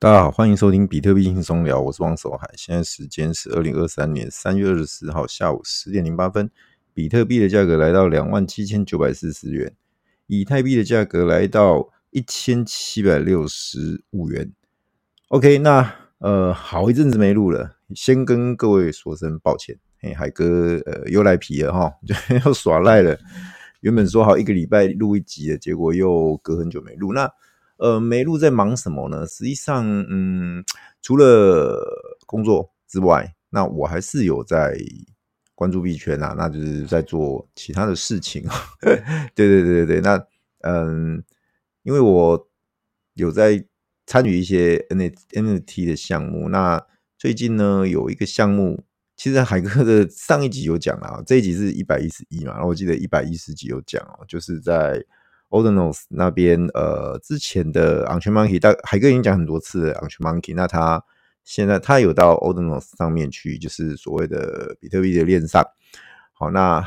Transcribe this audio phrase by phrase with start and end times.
[0.00, 2.48] 大家好，欢迎收听比特币轻松聊，我是王守海。
[2.56, 6.48] 现在时间是二零二三年三月二十四号下午十点零八分，
[6.94, 9.74] 比特币的价格来到两万七千九百四十元，
[10.28, 14.52] 以太币的价格来到一千七百六十五元。
[15.30, 19.76] OK，那呃，好一阵子没录了，先跟各位说声抱歉。
[20.00, 21.92] 嘿，海哥呃又赖皮了哈，
[22.46, 23.18] 又耍赖了。
[23.80, 27.12] 原本说好一个礼拜录一集的，结果又隔很久没录。
[27.12, 27.28] 那
[27.78, 29.24] 呃，没录在忙什么呢？
[29.26, 30.64] 实际上，嗯，
[31.00, 31.80] 除了
[32.26, 34.76] 工作之外，那我还是有在
[35.54, 38.44] 关注币圈啊，那就是在做其他的事情。
[39.34, 40.26] 对对对对对，那
[40.62, 41.22] 嗯，
[41.84, 42.48] 因为我
[43.14, 43.64] 有在
[44.06, 46.84] 参与一些 NFT 的项目，那
[47.16, 48.82] 最近呢有一个项目，
[49.16, 55.04] 其实海哥的上一集有讲啊，这一集是一百一十一嘛，然后我记得一百一十集有讲哦，就是在。
[55.50, 61.02] Ordinals 那边，呃，之前的 Unchained Monkey，大海哥已经讲很多次了 Unchained Monkey，那他
[61.44, 65.64] 现在他有到 Ordinals 上面去，就是所谓的比特币的链上。
[66.32, 66.86] 好，那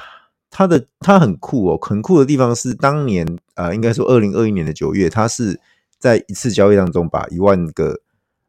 [0.52, 5.60] 他的他很酷哦，很酷的地方是，当年呃，应该说二零二一年的九月，他是
[5.98, 8.02] 在一次交易当中把一万个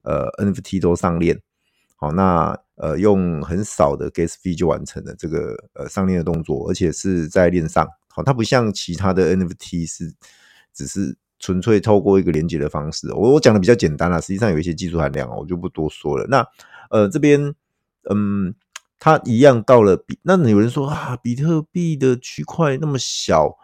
[0.02, 1.40] 呃 NFT 都上链。
[1.96, 7.88] 好，那呃用很少的 Gas fee 就完成了这个呃上链的动作，而且是在链上。
[8.14, 10.12] 好，它不像其他的 NFT 是
[10.72, 13.12] 只是纯粹透过一个连接的方式。
[13.14, 16.26] 我我讲的比较简单啦，实际上有一些技术含量，我就不多说了。
[16.28, 16.46] 那
[16.90, 17.54] 呃这边
[18.10, 18.54] 嗯，
[18.98, 23.56] 它一样到了比，那有人说啊，比特币的区块那么小，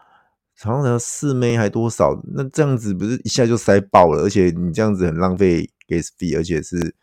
[0.57, 2.21] 常常四枚还多少？
[2.35, 4.23] 那这样子不是一下就塞爆了？
[4.23, 6.95] 而且你这样子很浪费 gas fee，而且是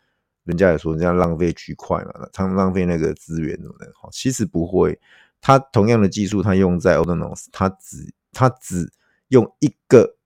[0.44, 3.90] 人家也说这样浪费区块嘛，他们浪费那个资源什么的。
[3.94, 4.98] 好，其实不会。
[5.46, 8.92] 它同样的技术，它用在 Ordinals，它只它只
[9.28, 10.16] 用一个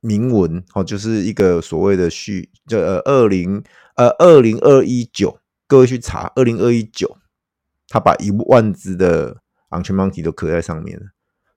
[0.00, 3.62] 铭文，哦，就是一个所谓的序，就呃二零
[3.94, 7.16] 呃二零二一九，各位去查二零二一九，
[7.86, 11.06] 它把一万只的 o n c h a i n Monkey 都刻在上面了，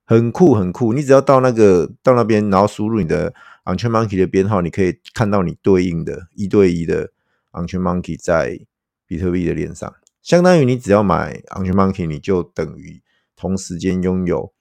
[0.05, 0.93] 很酷很酷。
[0.93, 3.33] 你只要到那个到那边，然后输入你的
[3.63, 7.09] o n c h a i n Monkey 的编号，你可以看到你对应的一对一的
[7.49, 8.59] o n c h a i n Monkey 在
[9.07, 9.91] 比特币的链上。
[10.21, 13.01] 相当于你只要买 o n c h a i n Monkey，你就等于
[13.37, 14.53] 同时间拥有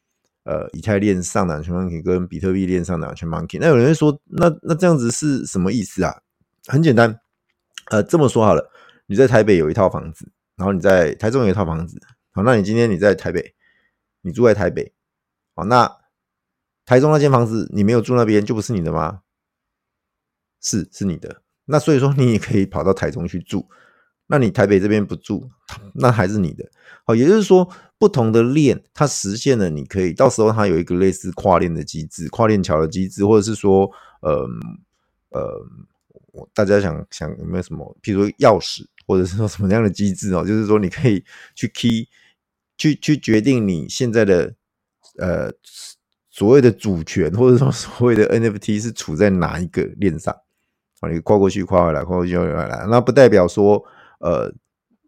[0.45, 3.59] 呃以太链上的 Unchained Monkey 跟比特币链上的 Unchained Monkey。
[3.61, 6.23] 那有人会说，那那这样子是什么意思啊？
[6.67, 7.19] 很简单，
[7.91, 8.71] 呃，这么说好了，
[9.07, 12.01] 你在台北有一套房子，然后你在台中有一套房子，
[12.33, 13.55] 好，那你今天你在台北，
[14.21, 14.93] 你住在台北，
[15.55, 15.97] 好，那
[16.85, 19.23] 台中那间房子你没有住那边就不是你的吗？
[20.61, 21.43] 是，是你的。
[21.65, 23.69] 那所以说 你也可以跑到台中去住。
[24.29, 25.49] 那你台北这边不住，
[25.95, 26.69] 那还是你的。
[27.05, 33.89] 好，也就是说，不同的链它实现了，你可以到时候它有一个类似跨链的机制、跨链桥的机制，或者是说，
[34.23, 34.45] 呃
[35.31, 40.45] 呃，大家想想有没有什么，譬如说钥匙，或者是说什么样的机制哦？
[40.45, 42.09] 就是说你可以去 key
[42.77, 44.53] 去去决定你现在的
[45.19, 45.53] 呃
[46.31, 50.35] 所谓的主权，或者说所谓的 NFT 是处在哪一个链上。
[51.01, 53.85] 好，你跨过去，跨回来，跨过去，跨回来，那不代表说。
[54.21, 54.53] 呃，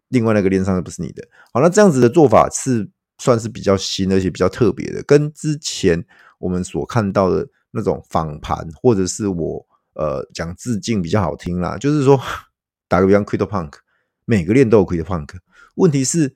[0.09, 1.27] 另外那个链上的不是你的。
[1.53, 6.05] 好，那这样子的做法是算是比较新，而且比较特别的，跟之前
[6.37, 11.77] 我们所看到的那种访盘，或者是我呃讲致敬比较好听啦。
[11.77, 12.19] 就是说，
[12.87, 13.73] 打个比方，CryptoPunk
[14.25, 15.27] 每个链都有 CryptoPunk，
[15.75, 16.35] 问题是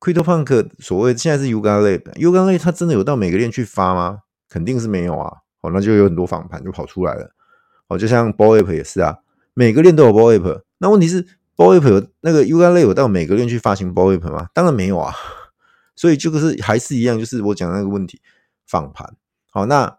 [0.00, 4.20] CryptoPunk 所谓现在是 Yuga Lab，Yuga Lab 它真的有到每个链去发吗？
[4.48, 5.38] 肯定是没有啊。
[5.60, 7.30] 好，那就有很多访盘就跑出来了。
[7.88, 9.18] 好，就像 Boape 也是啊，
[9.54, 11.26] 每个链都有 Boape 那问题是。
[11.56, 14.48] Bored Ape 有那个 UGL 有到每个链去发行 Bored Ape 吗？
[14.54, 15.14] 当然没有啊，
[15.94, 18.20] 所以就是还是一样，就是我讲那个问题，
[18.66, 19.14] 仿盘。
[19.50, 19.98] 好，那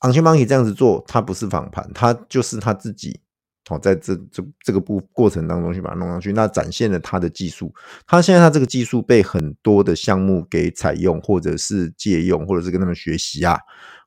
[0.00, 3.20] Unchained Monkey 这样子做，它不是仿盘，它就是他自己
[3.68, 7.74] 哦，在这这这个步过程当中去把它弄上去，那展现了他的技术。
[8.06, 13.58] 他现在他这个技术被很多的项目给采用，或者是借用，或者是跟他们学习啊。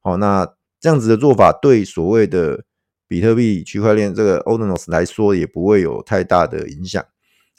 [0.02, 0.48] 好，那
[0.80, 2.64] 这样子的做法对所谓的。
[3.10, 7.04] 比特币区块链这个 Ordinals 来说也不会有太大的影响，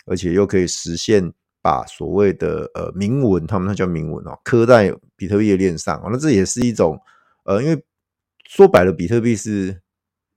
[0.06, 6.00] 而且又可以实现把所谓的呃铭文，他们那叫铭文哦，刻在比特币的链上。
[6.04, 6.96] 那这也是一种
[7.44, 7.84] 呃，因为
[8.48, 9.80] 说白了，比特币是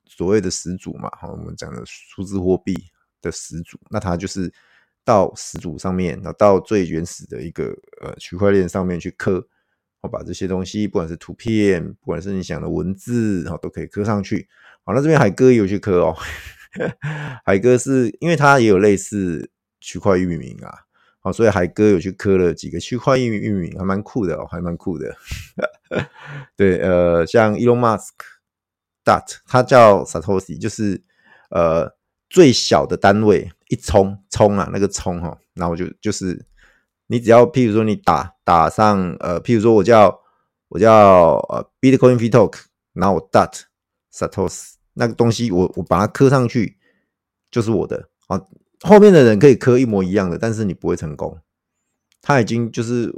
[0.08, 2.76] 所谓的始祖嘛，哈，我们讲的数字货币
[3.22, 4.52] 的始祖，那它就是
[5.06, 7.66] 到始祖上面，然后到最原始的一个
[8.02, 9.48] 呃区块链上面去刻，
[10.02, 14.48] 我把这些东西，不管是图片，不管是你想的文字，然后都可以刻上去。
[14.86, 16.16] 好，那这边海哥也有去刻哦。
[17.46, 19.50] 海哥是因为他也有类似
[19.80, 20.74] 区块域名啊，
[21.20, 25.16] 好，所以海哥有去刻了几个区块域域名，还蛮酷的哦，还蛮酷的。
[26.58, 28.10] 对，呃，像 Elon Musk
[29.06, 31.04] Dot，他叫 Satoshi，就是
[31.50, 31.96] 呃
[32.30, 36.46] 最小的单位一冲冲啊，那个冲哈，然后就就是
[37.08, 40.20] 你只要譬如说你打打上呃，譬如说我叫
[40.70, 42.56] 我叫呃 Bitcoin feetalk
[42.94, 43.62] 然后我 dot
[44.14, 46.78] Satos，那个东西我我把它刻上去
[47.50, 48.40] 就是我的啊，
[48.82, 51.38] 后面的人可以刻一模一样的，但是你不会成功，
[52.22, 53.14] 他已经就是。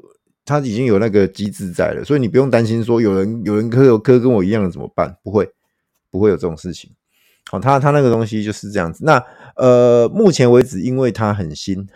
[0.48, 5.18] 他已经有那个机制在了，所以你不用担心说有人有人刻有刻跟我一样的怎么办？
[5.24, 5.52] 不会，
[6.12, 6.92] 不会有这种事情。
[7.50, 9.04] 好，他他那个东西就是这样子。
[9.04, 9.18] 那
[9.56, 11.88] 呃，目前为止，因为它很新，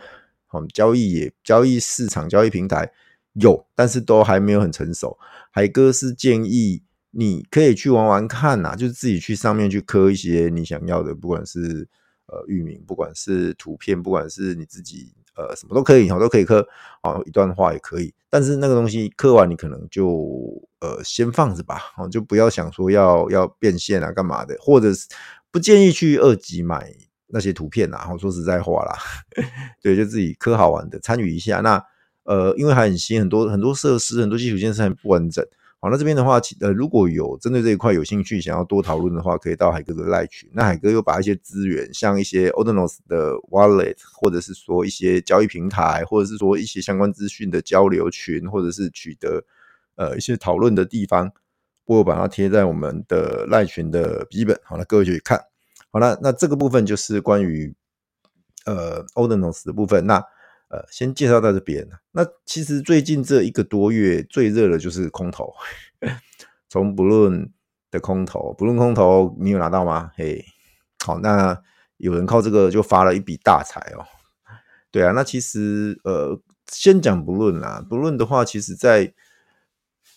[0.48, 2.92] 好，交易也交易市场交易平台
[3.34, 5.20] 有，但是都还没有很成熟。
[5.52, 6.82] 海哥是建议
[7.12, 11.88] 你可以去玩玩看呐，就是自己去上面去刻一些你想要的，不管是
[12.28, 15.14] 呃域名，不管是图片，不管是你自己。
[15.36, 16.68] 呃，什么都可以，好，都可以刻，
[17.02, 20.52] 哦，一段话也可以，但是那个东西刻完，你可能就
[20.82, 25.08] 呃先放着吧，哦，就不要想说要要变现啊，干嘛的，或者是
[25.50, 26.94] 不建议去二级买
[27.28, 28.98] 那些图片啊，我说实在话啦，
[29.82, 31.62] 对，就自己刻好玩的，参与一下。
[31.62, 31.82] 那
[32.24, 35.46] 呃，因为还很新，很多很多设施，很多基础建设还不完整。
[35.82, 40.50] 好，那这边的话，呃，如果有针对这一块有兴趣，想要多讨论的话，可以到海哥的赖群。
[40.52, 49.46] 那海哥又把一些资源，像一些 Ordinals 的 Wallet，或者是说一些交易平台，或者是说一些相关资讯的交流群，或者是取得
[49.96, 51.32] 呃一些讨论的地方，
[51.86, 54.60] 我把它贴在我们的赖群的笔记本。
[54.66, 55.46] 好了，那各位就去看。
[55.92, 57.74] 好了，那这个部分就是关于
[58.66, 60.06] 呃 Ordinals 的部分。
[60.06, 60.22] 那
[60.70, 61.88] 呃，先介绍到这边。
[62.12, 65.54] 那其实最近这一个多月最热的就是空投，
[66.70, 67.52] 从不论
[67.92, 70.12] 的空投不论空投你有拿到吗？
[70.16, 70.46] 嘿，
[71.04, 71.60] 好，那
[71.98, 74.06] 有人靠这个就发了一笔大财哦。
[74.92, 76.40] 对啊，那其实呃，
[76.72, 79.14] 先讲不论啦不论的话，其实在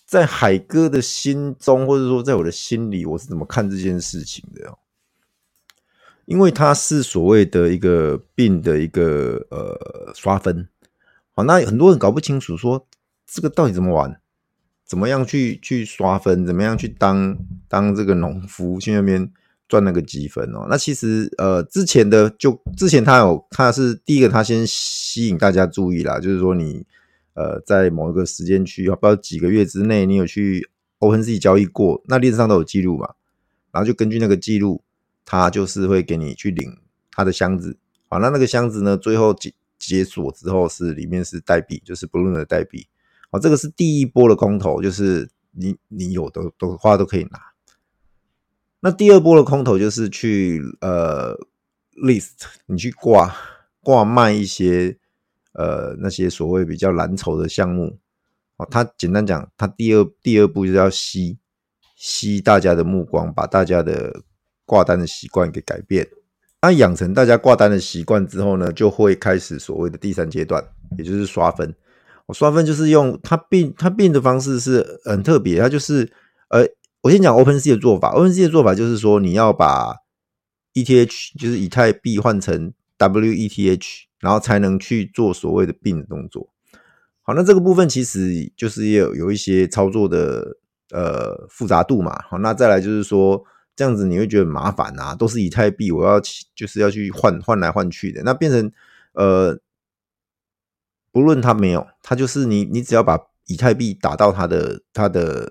[0.07, 4.79] 在海哥的心中，或者说在我的心里，我是怎么看这件事情的哦？
[6.33, 10.67] 因为它是所谓的一个病的一个呃刷分，
[11.33, 12.87] 好，那很多人搞不清楚说
[13.27, 14.19] 这个到底怎么玩，
[14.87, 17.37] 怎么样去去刷分，怎么样去当
[17.69, 19.31] 当这个农夫去那边
[19.69, 20.67] 赚那个积分哦。
[20.71, 26.87] 那其实呃之前的就之前他有他是第一个他先吸引大家注意啦，就是说你
[27.35, 30.67] 呃在某一个时间区，不知道几个月之内你有去
[30.99, 33.11] OpenSea 交易过，那历史上都有记录嘛，
[33.71, 34.83] 然后就根据那个记录。
[35.25, 36.77] 他就是会给你去领
[37.13, 37.79] 他的箱子，
[38.09, 42.87] 好，那那个箱子呢，最后解解锁之后是里面是代币，就是 Balloon 的代币，
[43.31, 47.41] 好，这个是第一波的空投，就是你你有的的话都可以拿。
[48.81, 51.37] 那第二波的空投就是去呃
[52.03, 53.35] list，你去挂
[53.81, 54.99] 挂卖一些
[55.53, 57.99] 呃那些所谓比较蓝筹的项目，
[58.57, 61.39] 哦，他简单讲，他第二第二步就是要吸
[61.95, 64.23] 吸大家的目光，把大家的。
[64.73, 66.09] 挂单的习惯给改变，
[66.63, 70.65] 那养成大家挂单的习惯之后呢，就会开始所谓的第三阶段，
[70.97, 71.75] 也就是刷分。
[72.25, 76.11] 我刷分就是用它并它并的方式是很特别，它就是
[76.49, 76.67] 呃，
[77.03, 78.13] 我先讲 Open C 的做法。
[78.13, 79.95] ，Open C 的做法就是说，你要把
[80.73, 83.85] ETH 就是以太币换成 WETH，
[84.21, 86.49] 然后才能去做所谓的并的动作。
[87.21, 90.57] 好，那这个部分其实就是也有有一些操作的
[90.93, 92.23] 呃复杂度嘛。
[92.31, 93.45] 好，那再来就是说。
[93.75, 96.21] 这样子你会觉得麻烦啊，都是以太币，我要
[96.55, 98.71] 就是要去换换来换去的，那变成
[99.15, 99.59] 呃，
[101.11, 105.51] 不论它没有，它就是你你只要把以太币打到它的它的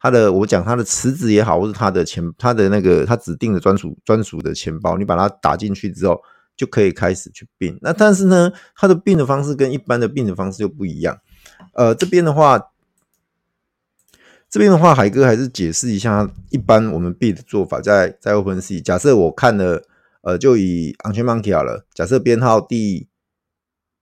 [0.00, 6.20] 它的，我讲它的池子也好，或是它的钱它的那个它指定的专属专属的钱包，你把它打进去之后，
[6.56, 7.78] 就可以开始去并。
[7.80, 11.16] 那但是呢，它的并的方式跟一般的并的方式又不一样。
[11.74, 12.71] 呃，这边的话。
[14.52, 19.82] 这边的话，海哥还是解释一下，一般我们币的做法在，在在 OpenSea，假设我看了，
[20.20, 23.08] 呃，就以 Ancient Monkey 好了，假设编号第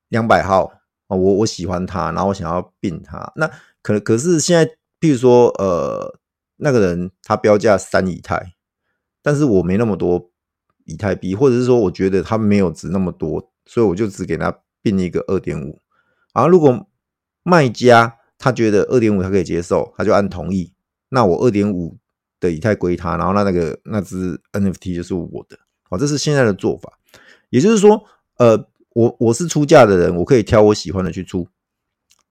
[0.08, 0.72] 两百号
[1.06, 3.48] 啊，我我喜欢它，然后我想要并它，那
[3.80, 4.66] 可可是现在，
[4.98, 6.18] 譬如说，呃，
[6.56, 8.54] 那个人他标价三以太，
[9.22, 10.32] 但是我没那么多
[10.84, 15.78] 以太币，或者是说，我觉得他没有值那么多，所以我就只给他并一个二点五，
[16.34, 16.88] 然后如果
[17.44, 18.16] 卖家。
[18.40, 20.72] 他觉得二点五他可以接受，他就按同意。
[21.10, 21.98] 那我二点五
[22.40, 25.58] 的以太归他，然后那那个那只 NFT 就是我的。
[25.90, 26.98] 好，这是现在的做法。
[27.50, 28.02] 也就是说，
[28.38, 31.46] 呃，我我是出价的人，我可以挑我喜欢的去出。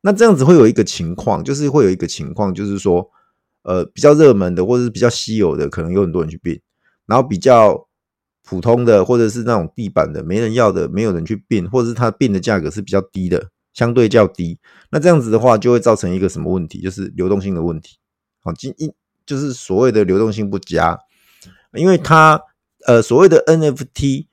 [0.01, 3.08] 那这样子会有一个情况，就是会有一个情况，就是说，
[3.62, 6.60] 呃，比较热门的或者是比较稀有的，可能有很多人去并。
[7.06, 7.88] 然后比较
[8.44, 13.50] 普通的或者是那种地板的，没人要的，没有人去并，或者是他并的价格是比较低的。
[13.74, 14.60] 相对较低，
[14.92, 16.82] 那这样子的话就会造成一个什么问题？
[16.82, 17.98] 就是流动性的问题。
[18.42, 18.94] 好，今一
[19.26, 21.00] 就是所谓的流动性不佳，
[21.74, 22.42] 因为它
[22.86, 24.28] 呃，所谓的 NFT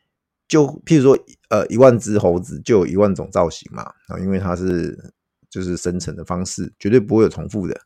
[0.48, 5.12] 就譬如说，呃，一万只猴子就有一万种造型嘛，啊，因为它是
[5.50, 7.80] 就是生成的方式，绝对不会有重复的。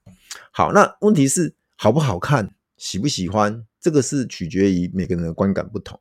[0.52, 5.98] 好，那问题是好不好看，喜不喜欢，这个是取决于每个人的观感不同，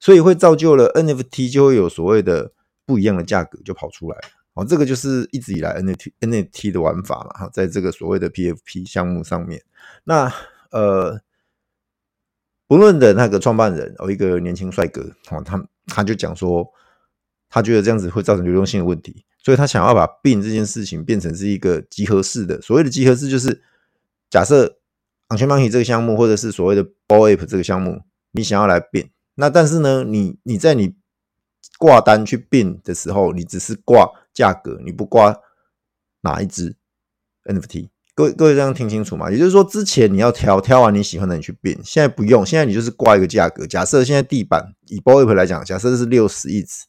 [0.00, 2.52] 所以会造就了 NFT 就会有所谓的
[2.84, 4.18] 不一样的价格就跑出来。
[4.54, 9.62] 哦，这个就是一直以来 NFT NFT 的玩法嘛，哈，在这个所谓的 PFP 项目上面，
[10.04, 10.32] 那
[10.70, 11.20] 呃。
[12.66, 16.66] 不论的那个创办人哦，一个年轻帅哥哦，他他就讲说，
[17.50, 22.60] 他觉得这样子会造成流动性的问题，所以他想要把 BIN 这件事情变成是一个集合式的。
[22.62, 23.62] 所谓的集合式，就是
[24.30, 24.78] 假设
[25.28, 28.00] On-chain Monkey 这个项目，或者是所谓的 Bored Ape 这个项目，
[28.32, 30.94] 你想要来变那但是呢，你你在你
[31.78, 35.34] 挂单去 BIN 的时候，你只是挂价格，你不挂
[36.20, 36.76] 哪一只
[37.44, 37.88] NFT。
[38.16, 39.30] 各位各位这样听清楚吗？
[39.30, 43.66] 也就是说，之前你要挑挑完你喜欢的，你去变现在不用，现在你就是挂一个价格。
[43.66, 46.84] 假设现在地板以 Bored Ape 来讲，假设是六十一只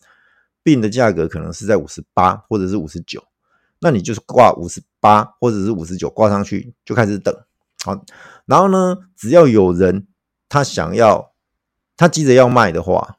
[0.63, 3.23] ，BIN 的价格可能是在五十八或者是五十九，
[3.79, 7.35] 那你就是挂五十八或者是五十九挂上去，就开始等。
[7.83, 7.99] 好，
[8.45, 10.07] 然后呢，只要有人
[10.47, 11.33] 他想要，
[11.97, 13.17] 他急着要卖的话，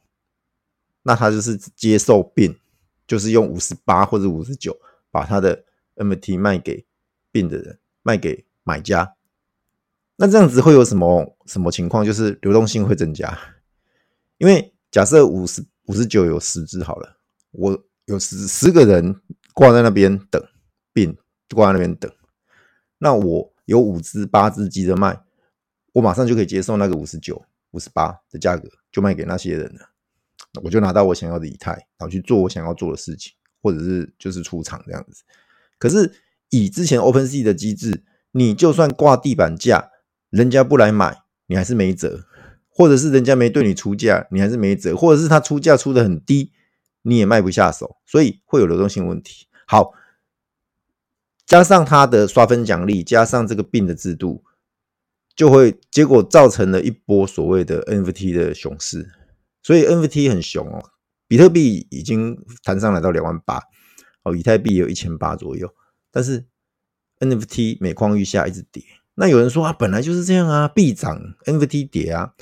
[1.02, 2.54] 那他就是接受 BIN，
[3.06, 4.78] 就是用五十八或者五十九
[5.10, 5.64] 把他的
[5.96, 6.86] MT 卖给
[7.32, 7.78] BIN 的人。
[8.06, 9.16] 卖给买家，
[10.14, 12.04] 那这样子会有什么什么情况？
[12.04, 13.36] 就是流动性会增加，
[14.38, 17.16] 因为假设五十五十九有十只好了，
[17.50, 19.20] 我有十十个人
[19.54, 20.40] 挂在那边等
[20.94, 21.16] ，BIN
[21.52, 22.08] 挂在那边等，
[22.98, 25.20] 那我有五只八只急着卖，
[25.94, 29.90] 我马上就可以接受那个五十九、五十八的价格，就卖给那些人了，
[30.62, 33.32] 我就拿到我想要的以太，然后去做我想要做的事情，
[33.62, 35.22] 或者是就是出场这样子。
[35.78, 36.12] 可是。
[36.50, 39.90] 以之前 OpenSea 的机制，你就算挂地板价，
[40.30, 42.20] 人家不来买，你还是没辙；
[42.68, 46.52] 或者是人家没对你出价，你还是没辙；或者是他出价出的很低，
[47.02, 49.48] 你也卖不下手，所以会有流动性问题。
[49.66, 49.92] 好，
[51.44, 54.44] 加上他的刷分奖励，加上这个病的制度，
[55.34, 59.10] 就会结果造成了一波所谓的 NFT 的熊市。
[59.66, 60.80] 所以 NFT 很熊哦，
[61.26, 63.61] 比特币已经弹上来到两万八，
[64.23, 65.68] 哦，以太币有一千八左右。
[66.12, 66.44] 但是
[67.18, 68.85] NFT 每况愈下，一直跌。
[69.16, 72.35] 那有人说啊，本来就是这样啊，币涨 NFT 跌啊。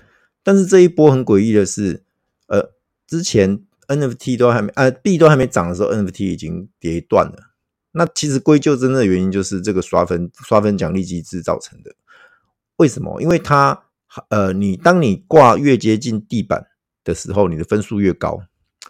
[0.42, 2.04] 但是这一波很诡异的是，
[2.48, 2.72] 呃，
[3.06, 7.54] 之前 NFT 都还没，呃，币都还没涨的时候，NFT 已经跌断了。
[7.92, 11.94] 那其实归咎真正的原因就是这个刷分刷分奖励机制造成的。
[12.76, 13.22] 为什么？
[13.22, 13.84] 因为它
[14.28, 16.66] 呃，你当你挂越接近地板
[17.04, 18.40] 的时候，你的分数越高，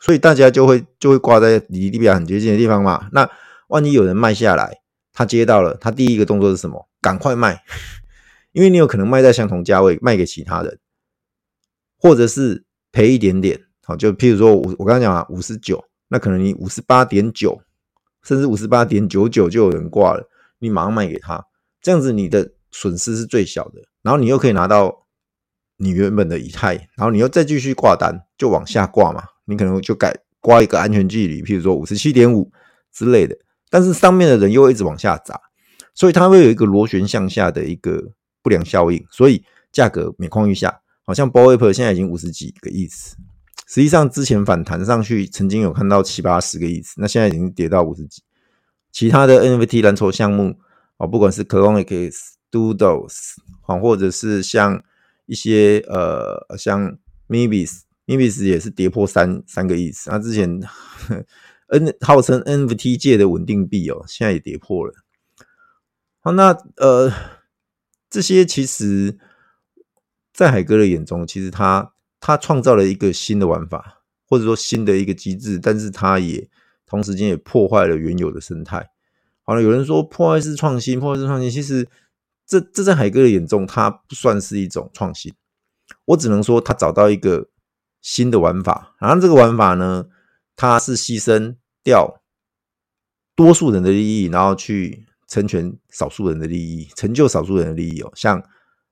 [0.01, 3.09] 所以大家就会就会挂在离地板很接近的地方嘛。
[3.13, 3.29] 那
[3.69, 4.81] 万一有人卖下来，
[5.13, 6.89] 他接到了，他第一个动作是什么？
[7.01, 7.63] 赶快卖，
[8.53, 10.79] 因为你有可能卖在相同价位卖给其他人，
[11.99, 13.61] 或者是赔一点点。
[13.83, 17.61] 好，就譬如说我我刚刚讲啊，五十九，那可能你五十八点九，
[18.23, 20.27] 甚至五十八点九九就有人挂了，
[20.59, 21.45] 你马上卖给他，
[21.83, 25.04] 这样子你的损失是最小的，然后你又可以拿到
[25.77, 32.51] 你原本的以太，然后你又再继续挂单，就往下挂嘛，你可能就改挂一个安全距离，譬如说五十七点五
[32.93, 33.37] 之类的。
[33.71, 35.41] 但是上面的人又一直往下砸，
[35.95, 38.13] 所以它会有一个螺旋向下的一个
[38.43, 40.81] 不良效应，所以价格每况愈下。
[41.07, 43.17] 好像 Bored Ape 现在已经五十几个亿次，
[43.67, 48.23] 实际上之前反弹上去曾经有看到七八十个亿次，那现在已经跌到五十几。
[48.91, 50.57] 其他的 NFT 蓝筹项目
[50.97, 52.15] 啊，不管是 CloneX、
[52.51, 53.35] Doodles
[53.67, 54.83] 啊，或者是像
[55.27, 60.61] 一些呃像 Mebis，Mebis 也是跌破三三个亿次，那之前。
[61.69, 64.93] N 号称 NFT 界的稳定币哦，现在也跌破了。
[66.21, 67.11] 好，那呃，
[68.11, 69.19] 这些其实，
[70.33, 76.49] 在海哥的眼中，其实他他创造了一个新的玩法，或者说新的一个机制，但是他也
[76.85, 78.91] 同时间也破坏了原有的生态。
[79.43, 81.89] 好了，有人说破坏式创新，破坏式创新，其实
[82.47, 85.33] 这这在海哥的眼中，它不算是一种创新。
[86.07, 87.49] 我只能说，他找到一个
[88.01, 90.07] 新的玩法，然后这个玩法呢，
[90.57, 92.23] 它是牺牲掉
[93.35, 98.11] 多数人的利益，然后去成全少数人的利益，成就少数人的利益哦。
[98.15, 98.43] 像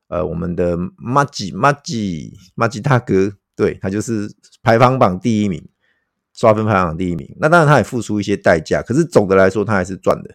[0.08, 4.30] 呃，我们的麻吉麻吉麻吉大哥，对，他就是
[4.62, 5.66] 排行榜第一名，
[6.34, 7.34] 刷分排行榜第一名。
[7.38, 10.34] 那当然他也付出一些代价，可是总的来说他还是赚的。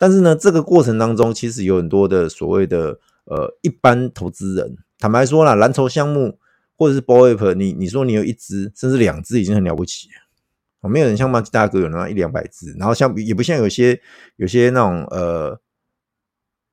[0.00, 6.38] 但是呢，这个过程当中其实有很多的所谓的呃一般投资人，坦白说啦，蓝筹项目
[6.74, 10.88] 或者是 BOE，你你说你有一只甚至两只已经很了不起了。
[10.88, 14.00] 没有人像马吉大哥有那一两百只，然后像也不像有些
[14.36, 15.60] 有些那种呃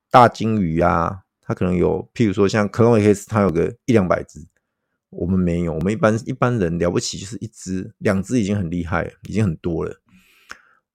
[0.10, 4.40] 大鲸鱼啊，它可能有，譬如说像 CloneX，它有个一两百只，
[5.10, 10.00] 我们没有，我们一般一般人了不起就是一只、两只已经很厉害了，已经很多了。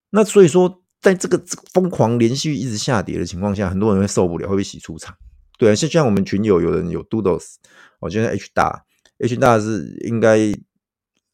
[0.08, 1.42] 那所以说，在这个
[1.74, 5.14] 疯狂连续一直下跌的情况下，很多人会受不了，会被洗出场。
[5.58, 7.56] 对啊，像像我们群友有人有 Doodles，
[7.98, 8.84] 我觉得 H 大
[9.18, 10.38] H 大是应该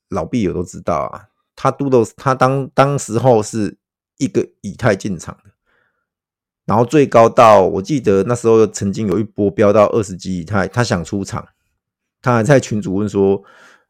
[0.08, 1.28] 老币友都知道啊。
[1.54, 3.78] 他 Doodles 他当当时候是
[4.16, 5.50] 一个以太进场的，
[6.64, 11.46] 然后最高到我记得那时候曾经有一波飙到二十几以太，他想出场。
[12.20, 13.42] 他还在群主问说：“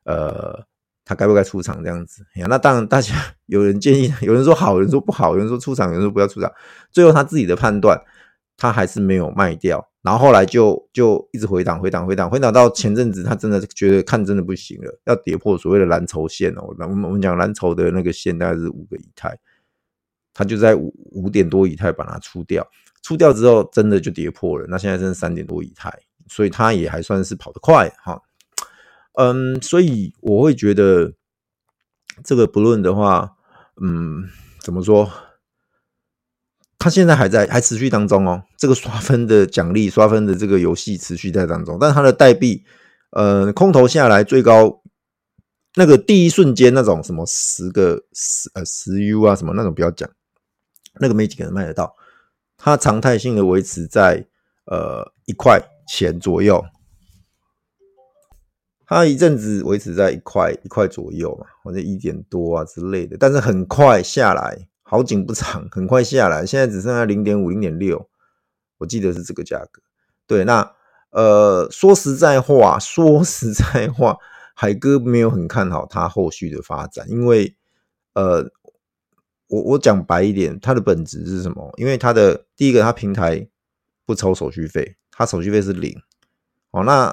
[0.05, 0.67] 呃，
[1.09, 2.47] 他该不该出场？”这样子呀？
[2.51, 3.15] 那当然，大家
[3.47, 6.53] 有人建议， 有人说好，有人说不好，有人说出场，有人说不要出场。
[6.93, 7.99] 最后他自己的判断，
[8.59, 9.89] 他还是没有卖掉。
[10.03, 16.63] 然后后来就就一直回档，回档，回档，回档到前阵子，他真的觉得看真的不行了，要跌破所谓的蓝筹线哦。
[16.79, 19.37] 我们我们讲蓝筹的那个线大概是五个以太，
[20.33, 22.67] 他就在五五点多以太把它出掉，
[23.03, 24.67] 出掉之后真的就跌破了。
[24.69, 25.93] 那现在剩三点多以太。
[26.31, 28.21] 所以他也还算是跑得快哈，
[29.21, 31.15] 嗯，所以我会觉得
[32.23, 33.35] 这个不论的话，
[33.83, 34.29] 嗯，
[34.61, 35.11] 怎么说？
[36.79, 42.65] 他现在还在还持续当中哦，这个刷分的奖励、刷分的这个游戏持续在当中，但他的代币，
[43.11, 44.83] 呃，空投下来最高
[45.75, 50.09] 那个第一瞬间那种什么十个十呃十 U 啊什么那种不要讲，
[51.01, 51.97] 那个没几个人卖得到，
[52.57, 54.27] 它常态性的维持在
[54.67, 55.61] 呃一块。
[55.91, 56.63] 钱左右，
[58.89, 68.09] 它一阵子维持在一块一块左右嘛，或者一点多啊之类的，但是很快下来，好景不长，很快下来，现在只剩下零点五、零点六，
[68.79, 69.83] 我记得是这个价格。
[70.27, 70.73] 对，那
[71.11, 74.17] 呃，说实在话，说实在话，
[74.55, 77.55] 海哥没有很看好它后续的发展，因为
[78.15, 78.51] 呃，
[79.49, 81.71] 我我讲白一点，它的本质是什么？
[81.77, 83.47] 因为它的第一个，它平台
[84.07, 84.97] 不抽手续费。
[85.11, 86.01] 它手续费是零，
[86.71, 87.13] 哦，那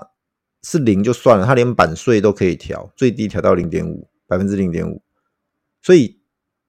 [0.68, 5.00] 是零就算了，它连版税都可以调，最低调到零点五，百分之零点五，
[5.80, 6.20] 所以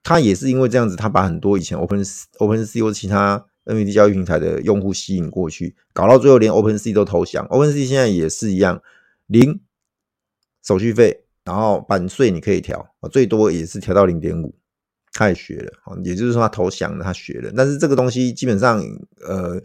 [0.03, 2.05] 它也是因为这样子，它把很多以前 Open
[2.37, 8.83] Open C 或者其他 NFT 交易平台的用户吸引过去，搞到最后连 Open C 都投降 Open C 现在也是一样，
[9.29, 9.61] 零
[10.63, 14.55] 手续费，然后版税你可以调，最多也是调到零点五，
[15.15, 15.73] 他也学了，
[16.05, 18.79] 也就是说他投降了，他学了，但是这个东西基本上，
[19.27, 19.59] 呃。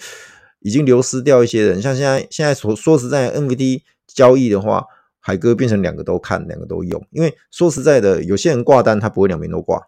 [0.63, 3.81] 已经流失掉一些人，像现在现在说说实在，NFT
[4.13, 4.85] 交易的话，
[5.19, 7.05] 海哥变成两个都看，两个都用。
[7.11, 9.87] 因为说实在的，有些人挂单他不会两边都挂，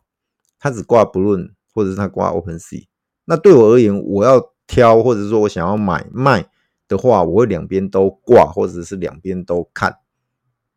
[0.60, 2.88] 他只挂 Balloon 或者是他挂 OpenSea。
[3.26, 6.50] 那对我而言，我要挑或者说我想要买卖
[6.88, 9.98] 的话，我会两边都挂，或者是两边都看。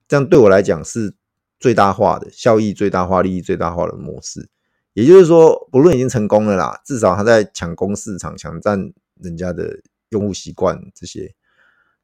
[0.09, 1.15] 这样对我来讲是
[1.59, 4.49] 最大化的效益、最大化利益、最大化的模式。
[4.93, 8.93] 也就是说，Balloon 已经成功了啦，至少他在抢攻市场、抢占。
[9.19, 9.81] 人家的
[10.11, 11.35] 用户习惯这些，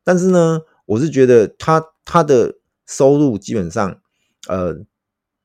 [0.03, 4.01] 但是呢，我是觉得他他的收入基本上，
[4.49, 4.75] 呃，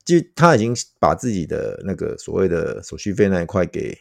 [0.03, 3.97] 就他已经把自己的那个所谓的手续费那一块给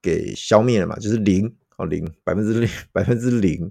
[0.00, 3.70] 给消灭了嘛，就是零哦零百分之零百分之零，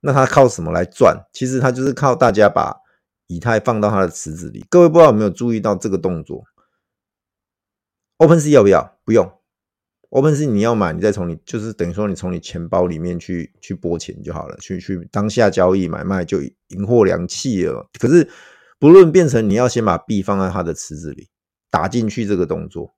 [0.00, 1.26] 那他靠什么来赚？
[1.32, 2.74] 其实他就是靠大家把
[3.26, 4.64] 以太放到他的池子里。
[4.68, 6.44] 各位不知道有没有注意到这个动作
[8.18, 8.98] ？OpenSea 要不要？
[9.04, 9.30] 不用。
[10.14, 17.88] Open 是你要买，你再从你就是等于说你从你钱包里面去去拨钱就好了，去去当下交易买卖就银货两訖了。
[17.98, 18.30] 可是
[18.78, 21.30] 不论变成你要先把币放在它的池子里
[21.68, 22.94] 打进去这个动作，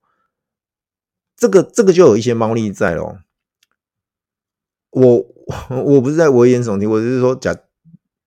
[1.35, 3.21] 这个这个就有一些猫腻在咯。
[4.91, 5.27] 我
[5.71, 7.57] 我不是在危言耸听，我就是说假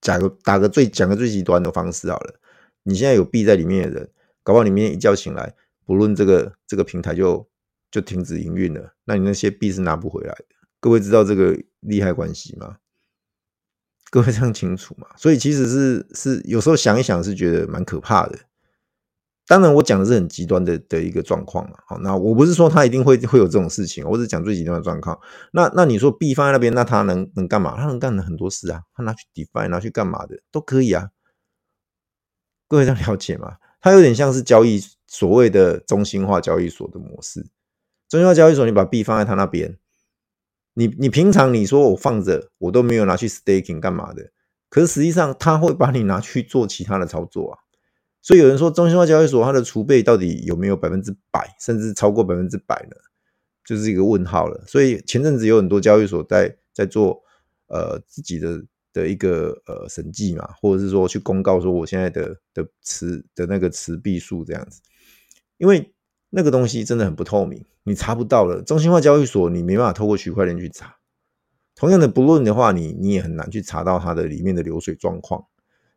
[0.01, 2.39] 假个打个最讲个最极端的方式好了。
[2.81, 4.09] 你现在有币在里面的人，
[4.41, 5.53] 搞不好你明天一觉醒来，
[5.85, 7.47] 不论这个这个平台就。
[7.91, 10.45] 就停止营运了，那你那些币是拿不回来的。
[10.79, 12.77] 各位知道这个利害关系吗？
[14.11, 15.07] 各位这样清楚吗？
[15.15, 18.39] 所以其实是是有时候想一想是觉得蛮可怕的。
[19.45, 21.83] 当然我讲的是很极端的的一个状况啊。
[21.87, 25.19] 好，那我不是说他一定会会有这种事情，我只讲最极端的状况。
[25.53, 27.75] 那那你说币放在那边，那他能能干嘛？
[27.75, 31.09] 他能干很多事啊，他拿去 DeFi 拿去干嘛的都可以啊。
[32.67, 33.57] 各位这样了解吗？
[33.81, 37.47] 它有点像是交易所谓的中心化交易所的模式。
[38.09, 39.77] 中心化交易所，你把币放在他那边，
[40.73, 44.31] 你你平常你说我放着，我都没有拿去 staking 干嘛的，
[44.67, 47.59] 可是实际上他会把你拿去做其他的操作啊。
[48.19, 52.95] 所以有人说中心化交易所它的储备到底有没有百分之百，甚至超过百分之百呢？
[53.63, 54.63] 就是一个问号了。
[54.65, 57.21] 所以前阵子有很多交易所在在做
[57.67, 58.59] 呃自己的
[58.91, 64.81] 的一个呃审计嘛，或者是说去公告说我现在的的持的那个持币数这样子，
[65.59, 65.93] 因为。
[66.29, 68.61] 那个东西真的很不透明，你查不到了。
[68.61, 70.97] 中心化交易所你没办法透过区块链去查。
[71.75, 75.45] 同样的，不论的话，你你也很难去查到它的里面的流水状况。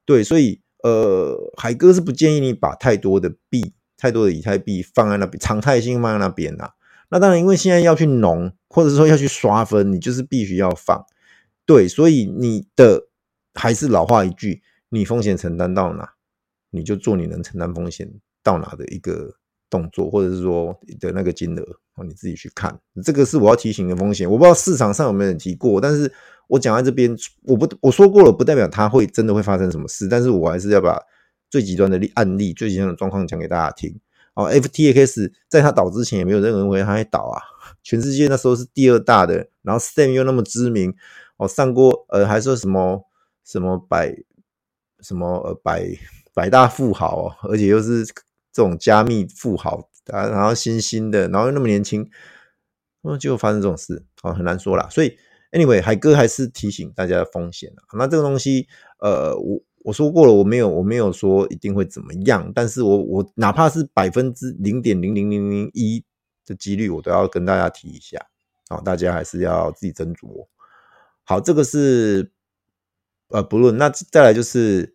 [0.04, 6.74] 对，所以呃，海哥是不建议你把太多的币、太多的以太币放在那边，常态性放在那边啊。
[7.08, 11.04] 那当然，因为现在要去农，或者说要去刷分，你就是必须要放。
[11.66, 13.08] 对，所以你的
[13.54, 16.14] 还是老话一句，你风险承担到哪，
[16.70, 19.34] 你就做你能承担风险到哪的一个
[19.72, 21.64] 动作，或者是说的那个金额，
[22.04, 22.78] 你自己去看。
[23.02, 24.30] 这个是我要提醒的风险。
[24.30, 26.12] 我不知道市场上有没有人提过，但是
[26.46, 30.06] 我讲在这边，我不我说过了，不代表它会真的会发生什么事。
[30.06, 31.00] 但是我还是要把
[31.48, 33.98] 最极端的例案例、最极端的状况讲给大家听。
[34.34, 37.40] 哦，FTX 在它倒之前也没有任何人认为它会倒啊。
[37.82, 40.94] 全世界那时候是第二大的，然后 Sam 又那么知名，
[41.38, 43.04] 哦，上过呃还说什么
[43.44, 44.14] 什么百
[45.00, 45.86] 什么呃百
[46.32, 48.06] 百大富豪，而且又是
[48.52, 52.08] 这种加密富豪，然后新兴的，然后又那么年轻，
[53.00, 54.88] 那么就发生这种事，哦，很难说啦。
[54.90, 55.16] 所以
[55.50, 57.98] Anyway，海哥还是提醒大家的风险啊。
[57.98, 59.62] 那这个东西，呃，我。
[59.84, 66.04] 我说过了，我没有，我没有说一定会怎么样，但是我我哪怕是百分之零点零零零零一
[66.46, 68.24] 的几率，我都要跟大家提一下，
[68.68, 70.46] 好，大家还是要自己斟酌。
[71.24, 72.30] 好，这个是
[73.30, 74.94] 呃不论，那再来就是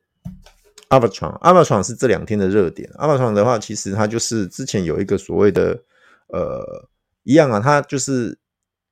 [0.90, 2.90] Arbitrum，Arbitrum 是这两天的热点。
[2.98, 5.84] Arbitrum 的话，其实它就是之前有一个所谓的
[6.28, 6.88] 呃
[7.24, 8.40] 一样啊，它就是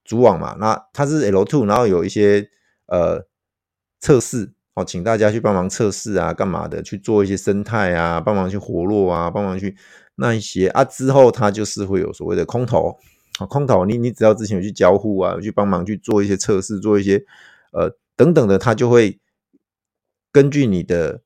[0.03, 2.49] 主网嘛，那它是 L2，然后有一些
[2.87, 3.25] 呃
[3.99, 4.51] 测试。
[4.77, 6.83] 哦，请大家去帮忙测试啊，干嘛的？
[6.83, 9.73] 去做一些生态啊，帮忙去活络啊，帮忙去
[10.15, 10.83] 那一些啊。
[10.83, 12.99] 之后它就是会有所谓的空投，
[13.39, 17.23] 啊，空投你你只要之前有去交互啊，有去帮忙去做一些测试，做一些
[17.71, 19.17] 呃等等的，它就会
[20.33, 21.21] 根据你的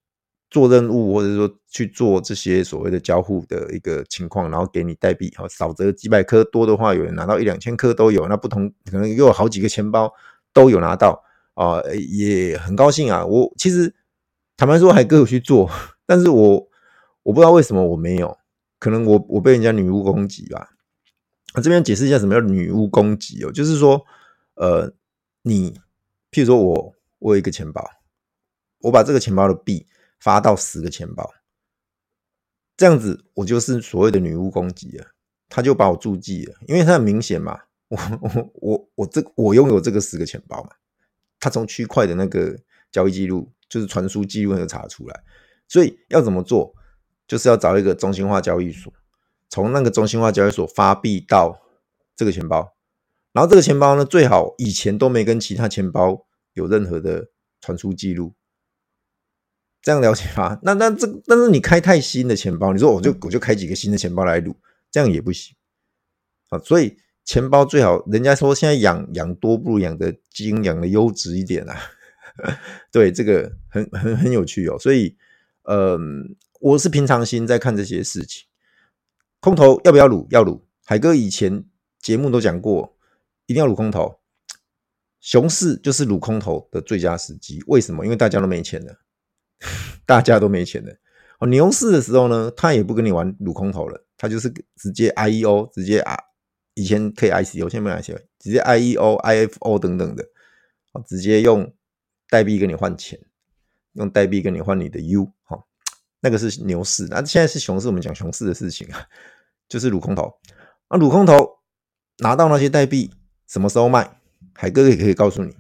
[0.49, 5.33] 做任务或者说去做这些所谓的交互的一个情况，然后给你代币。
[5.35, 8.27] 好，少则几百颗，多的话有人拿到一两千颗都有。
[8.27, 10.13] 那不同可能又有好几个钱包
[10.53, 11.23] 都有拿到。
[11.55, 13.25] 啊、也很高兴啊！
[13.25, 13.93] 我其实
[14.55, 15.69] 坦白说，还各有去做，
[16.05, 16.69] 但是我
[17.21, 18.38] 我不知道为什么我没有，
[18.79, 20.69] 可能我我被人家女巫攻击吧。
[21.55, 24.01] 我这边解释一下什么叫女巫攻击哦，就是说，
[24.53, 24.93] 呃，
[25.41, 25.73] 你
[26.31, 27.85] 譬如说我我有一个钱包，
[28.79, 29.85] 我把这个钱包的币
[30.19, 31.34] 发到十个钱包，
[32.75, 35.08] 这样子我就是所谓的女巫攻击了，
[35.47, 40.71] 他就把我注记了，因为他很明显嘛，我我我我这我拥有这个十个钱包嘛。
[41.39, 42.60] 他从区块的那个
[42.91, 45.23] 交易记录，就是传输记录，能查出来。
[45.69, 46.75] 所以要怎么做，
[47.27, 48.91] 就是要找一个中心化交易所，
[49.47, 51.62] 从那个中心化交易所发币到
[52.15, 52.75] 这个钱包，
[53.32, 57.29] 然后这个钱包呢，最好以前都没跟其他钱包有任何的
[57.62, 58.34] 传输记录，
[59.81, 60.59] 这样了解吧？
[60.63, 64.55] 那那这但是你开太新的钱包，你说我就我就开几个新的钱包来撸，
[64.91, 65.55] 这样也不行
[66.49, 66.97] 啊，所以。
[67.25, 71.77] 钱包最好，人家说现在养养多不如养的精，养的优质一点啊。
[72.91, 74.79] 对，这个很很很有趣哦。
[74.79, 75.15] 所以，
[75.61, 75.95] 呃，
[76.59, 78.47] 我是平常心在看这些事情。
[79.39, 80.27] 空头要不要撸？
[80.31, 80.65] 要撸。
[80.85, 81.65] 海哥以前
[82.01, 82.97] 节目都讲过，
[83.45, 84.19] 一定要撸空头。
[85.19, 87.63] 熊市就是撸空头的最佳时机。
[87.67, 88.03] 为什么？
[88.05, 88.95] 因为大家都没钱了，
[90.06, 90.93] 大家都没钱了。
[91.39, 96.17] 哦，牛市的时候呢，他也不跟你玩撸空头了，他就是直接 IEO，直接啊。
[96.76, 100.24] 以前可以 ICO，现在没有 ICO，直接 IEO、IFO 等等的，
[101.06, 101.74] 直接用
[102.30, 103.19] 代币跟你换钱，
[103.93, 105.62] 用代币跟你换你的 U，哈，
[106.22, 109.06] 那个是牛市，那现在是熊市，我们讲熊市的事情啊，
[109.67, 110.39] 就是撸空头，
[110.89, 111.60] 那撸空头
[112.19, 113.12] 拿到那些代币
[113.48, 114.22] 什么时候卖？
[114.54, 115.54] 海哥也可以告诉你，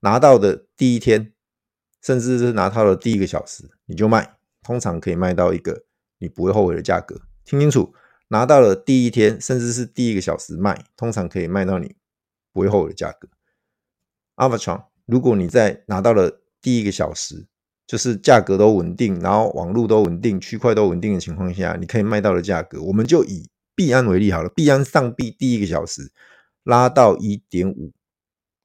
[0.00, 1.32] 拿到的第一天，
[2.02, 5.84] 甚至是拿到的第一个小时你就卖，通常可以卖到一个
[6.18, 7.94] 你不会后悔的价格，听清楚。
[8.32, 11.96] 拿到了第一天，甚至是第一个小时卖，通常可以卖到你
[12.52, 13.28] 不会后悔的价格。
[14.36, 17.48] Arbitrum，如果你在拿到了第一个小时，
[17.88, 24.48] 就是价格都稳定，然后网络都稳定，区块都稳定的情况下，你可以卖到的价格，我们就以币安为例好了。
[24.50, 26.12] 币安上币第一个小时
[26.62, 27.92] 拉到一点五，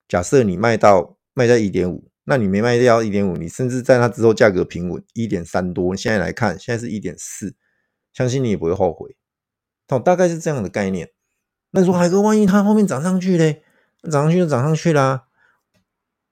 [0.08, 7.56] 假设你卖到卖在一点五，那你没卖掉一点五，你甚至在它之后价格平稳一点三多，现在来看现在是一点四，
[8.12, 9.16] 相信你也不会后悔。
[9.90, 11.12] 哦，大概是这样的概念。
[11.70, 13.62] 那你说海哥，万一它后面涨上去嘞？
[14.12, 15.26] 涨上去就涨上去啦。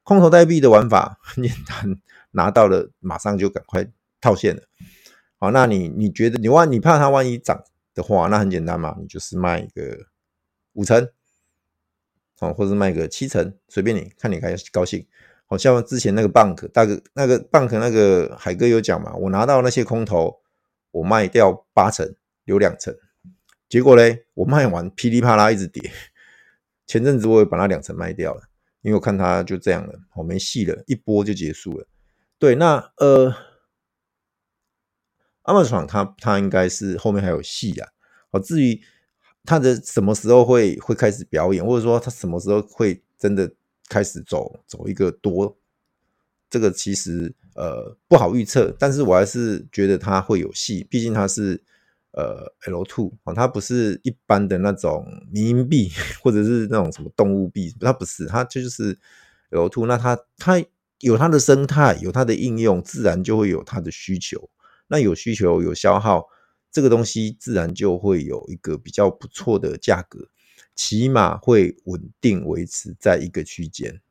[0.01, 2.01] 空头代币的玩法很简单，
[2.31, 3.87] 拿到了马上就赶快
[4.19, 4.63] 套现了。
[5.37, 10.07] 好，那你你觉得你万你怕它万一涨的话，那很简单嘛，你就是卖一个
[10.73, 11.07] 五成，
[12.39, 15.05] 哦，或者卖个七成，随便你看你开高兴。
[15.53, 20.41] 好像之前那个 Bank 大哥那个 Bank 那个海哥有讲嘛，我拿到那些空头，
[20.89, 22.95] 我卖掉八成，留两成。
[23.69, 25.91] 结果嘞，我卖完噼里啪啦一直跌。
[26.87, 28.41] 前阵子我也把那两成卖掉了，
[28.81, 31.87] 因为我看它就这样了，我没戏了，一波就结束了。
[32.39, 33.33] 对，那呃
[35.43, 37.89] ，Amazon 它它应该是后面还有戏啊。
[38.31, 38.81] 好，至于
[39.45, 43.53] 它的什么时候会会开始表演，或者说它什么时候会真的
[43.89, 45.57] 开始走走一个多，
[46.49, 48.75] 这个其实呃不好预测。
[48.79, 51.61] 但是我还是觉得它会有戏，毕竟它是
[52.11, 55.91] 呃 L2 啊，它不是一般的那种迷因币
[56.21, 58.97] 或者是那种什么动物币，它不是，它就是
[59.49, 59.85] L two，。
[59.85, 60.63] 那它它
[60.99, 64.49] 有它的生态，有它的应用，自然就会有它的需求。
[64.87, 66.27] 那有需求有消耗，
[66.71, 70.27] 这个东西自然就会有一个比较不错的价格，
[70.75, 74.01] 起码会稳定维持在一个区间。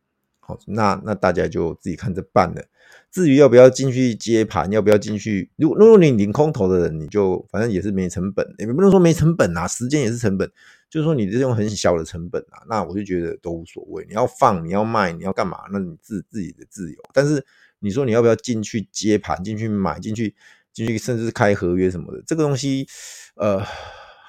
[0.40, 2.64] 好，那那大家就自己看着办了。
[3.10, 10.50] 至于要不要进去接盘，要不要进去，如果如果你领空头的人，你就反正也是没成本，也不能说没成本啊，时间也是成本，
[10.90, 14.04] 就是说你这种很小的成本啊，那我就觉得都无所谓。
[14.08, 16.98] 你要放，你要卖，你要干嘛，那你自自己的自由。
[17.12, 17.44] 但是
[17.78, 20.34] 你说你要不要进去接盘，进去买，进去。
[20.74, 22.88] 进去甚至是开合约什么的，这个东西，
[23.34, 23.62] 呃，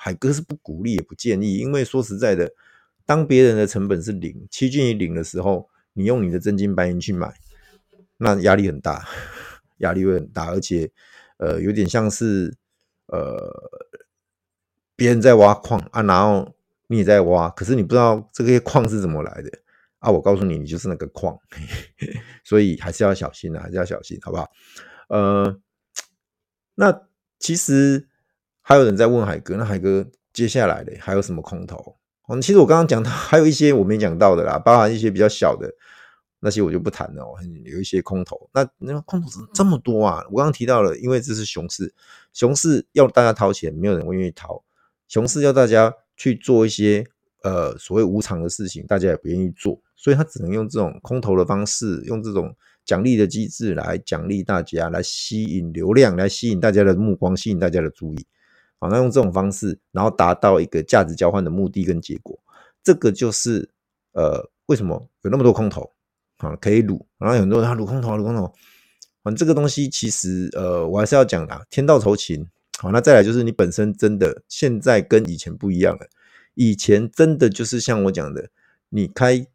[0.04, 2.52] 海哥是不鼓励也不建议，因为说实在的，
[3.06, 7.34] 当别人的成本是零，趋近于零的时候，你用你的真金白银去买，
[8.18, 9.08] 那压力很大，
[9.80, 10.92] 压力会很大，而且，
[11.38, 12.54] 呃，有点像是，
[13.06, 13.50] 呃，
[14.98, 16.54] 别人在挖矿啊，然后
[16.88, 19.50] 你也在挖，可是你不知道这些矿是怎么来的
[20.00, 21.40] 啊，我告诉你，你就是那个矿，
[22.44, 24.52] 所以还是要小心啊，还是要小心，好不好？
[25.08, 25.58] 呃。
[26.76, 28.10] 那其实
[28.64, 31.98] 还有人在问海哥，那海哥接下来的还有什么空头？
[32.30, 35.70] 嗯，其实我刚刚讲到 还有一些我没讲到的啦，包含一些比较小的
[36.40, 37.24] 那些我就不谈了。
[37.66, 40.24] 有一些空头，那那空头这么多啊！
[40.32, 41.94] 我刚刚提到了，因为这是熊市，
[42.32, 44.64] 熊市要大家掏钱，没有人会愿意掏。
[45.08, 47.06] 熊市要大家去做一些
[47.44, 52.56] 呃所谓无偿的事情，大家也不愿意做，所以他只能用这种空头的方式，用这种。
[52.86, 58.28] 奖励的机制来奖励大家，来吸引流量，来吸引大家的目光，吸引大家的注意。
[58.84, 62.38] 好，那用这种方式，然后达到一个价值交换的目的跟结果。
[62.84, 63.70] 这个就是
[64.12, 65.90] 呃，为什么有那么多空头
[66.40, 66.54] 啊？
[66.58, 68.52] 可以撸，然后很多人他撸空头，撸空头。
[69.24, 72.46] 反正这个东西其实呃，我还是要讲的，天道酬勤。
[72.80, 76.08] 好，那再来就是你本身真的现在跟以前不一样了。
[76.56, 78.50] 以前真的就是像我讲的，
[78.90, 79.48] 你开。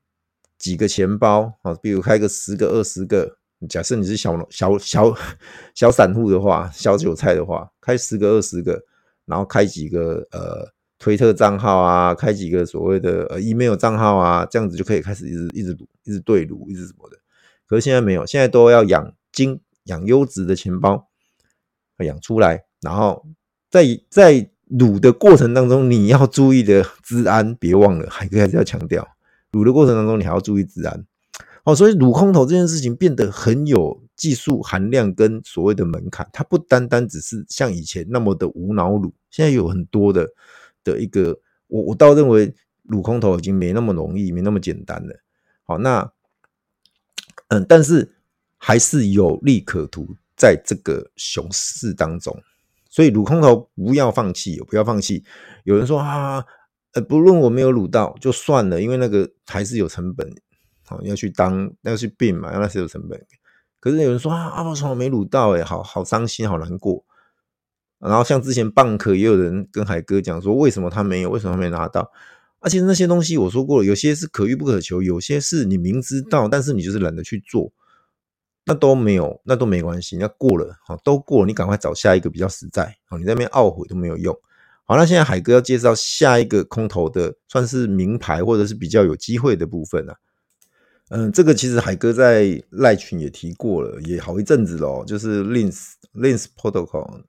[0.58, 3.38] 几个钱包啊，比如开个十个、二十个。
[3.68, 5.14] 假设你是小小小
[5.72, 8.82] 小散户的话，小韭菜的话，开十个、二十个，
[9.28, 10.66] 然后开几个呃
[10.98, 17.16] 推特账号啊，开几个所谓的呃 email 账号啊，这样子就可以开始一直一直撸，一直对撸，一直什么的。
[17.66, 21.08] 可是现在没有，现在都要养精养优质的钱包，
[21.98, 23.26] 养出来，然后
[23.70, 29.06] 在在撸的过程当中，你要注意的资安，别忘了，海哥还是要强调。
[29.50, 31.06] 撸的过程当中，你还要注意资安，
[31.64, 40.28] 哦，所以撸空头这件事情变得很有技术含量跟所谓的门槛，它不单单只是像以前那么的无脑撸，现在有很多的
[40.84, 45.18] 的一个，我我倒认为撸空头已经没那么容易，没那么简单了。
[45.62, 46.12] 好，那
[47.48, 48.12] 嗯，但是
[48.58, 52.38] 还是有利可图在这个熊市当中，
[52.90, 55.24] 所以撸空头不要放弃，不要放弃。
[55.64, 56.44] 有人说啊。
[56.94, 60.26] 呃，不论我没有撸到就算了，因为那个还是有成本，
[60.86, 63.26] 好要去当要去并嘛，那是有成本。
[63.80, 67.04] 可是有人说啊，阿宝从来没撸到，诶好好伤心，好难过。
[67.98, 72.10] 然后像之前蚌壳也有人跟海哥讲说，为什么他没有，为什么他没拿到？
[72.60, 77.72] 而且那些东西我说过了，有些是可遇不可求，有些是你明知道，但是你就是懒得去做，
[78.64, 84.36] 那都没有，那都没关系，那过了，好都过了，你赶快找下一个比较实在，好你在那边懊悔都没有用。
[84.84, 90.16] 好，那现在海哥要介绍下一个空头的，算是名牌或者是比较有机会的部分了。
[91.10, 97.22] 嗯，这个其实海哥在赖群也提过了，也好一阵子了，就是 Lens Lens Protocol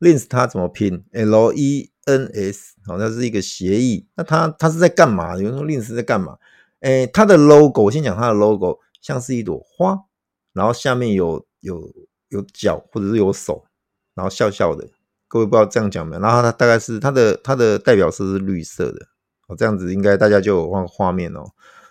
[0.00, 4.06] Lens 它怎么拼？L E N S，好，像是一个协议。
[4.14, 5.36] 那它它是在干嘛？
[5.36, 6.38] 有人说 Lens 在干嘛？
[6.80, 9.98] 诶，它的 logo，我先讲它的 logo，像是一朵花，
[10.54, 11.92] 然后下面有有
[12.28, 13.64] 有脚或者是有手，
[14.14, 14.88] 然后笑笑的。
[15.26, 16.22] 各位不知道这样讲没有？
[16.22, 19.06] 然后它大概是它的它的代表色是绿色的
[19.48, 21.44] 哦，这样子应该大家就有画画面哦。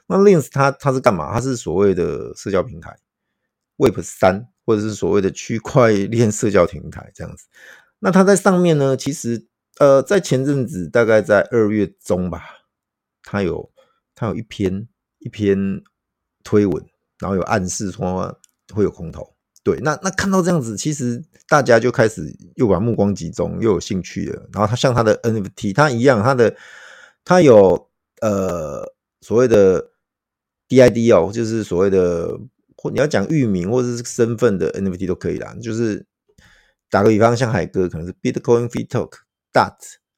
[0.07, 1.33] 那 Lens 它它是干嘛？
[1.33, 2.97] 它是所谓的社交平台
[3.77, 7.45] ，Web 三或者是所谓的区块链社交平台这样子。
[7.99, 9.47] 那它在上面呢，其实
[9.79, 12.43] 呃，在前阵子大概在二月中吧，
[13.23, 13.71] 它有
[14.15, 14.87] 它有一篇
[15.19, 15.83] 一篇
[16.43, 16.83] 推文，
[17.19, 18.39] 然后有暗示说
[18.73, 19.33] 会有空头。
[19.63, 24.47] 对，那那看到这样子，其实大家就开始又把目光集中，又有兴趣了。
[24.53, 26.55] 然后它像它的 NFT，它一样，它的
[27.25, 27.89] 它有
[28.21, 28.83] 呃
[29.21, 29.91] 所谓的
[30.69, 32.37] DID 哦，就是所谓的
[32.75, 35.55] 或你要讲域名或者是身份的 NFT 都可以啦。
[35.61, 36.05] 就是
[36.89, 39.13] 打个比方，像海哥可能是 Bitcoin Free Talk
[39.51, 39.77] dot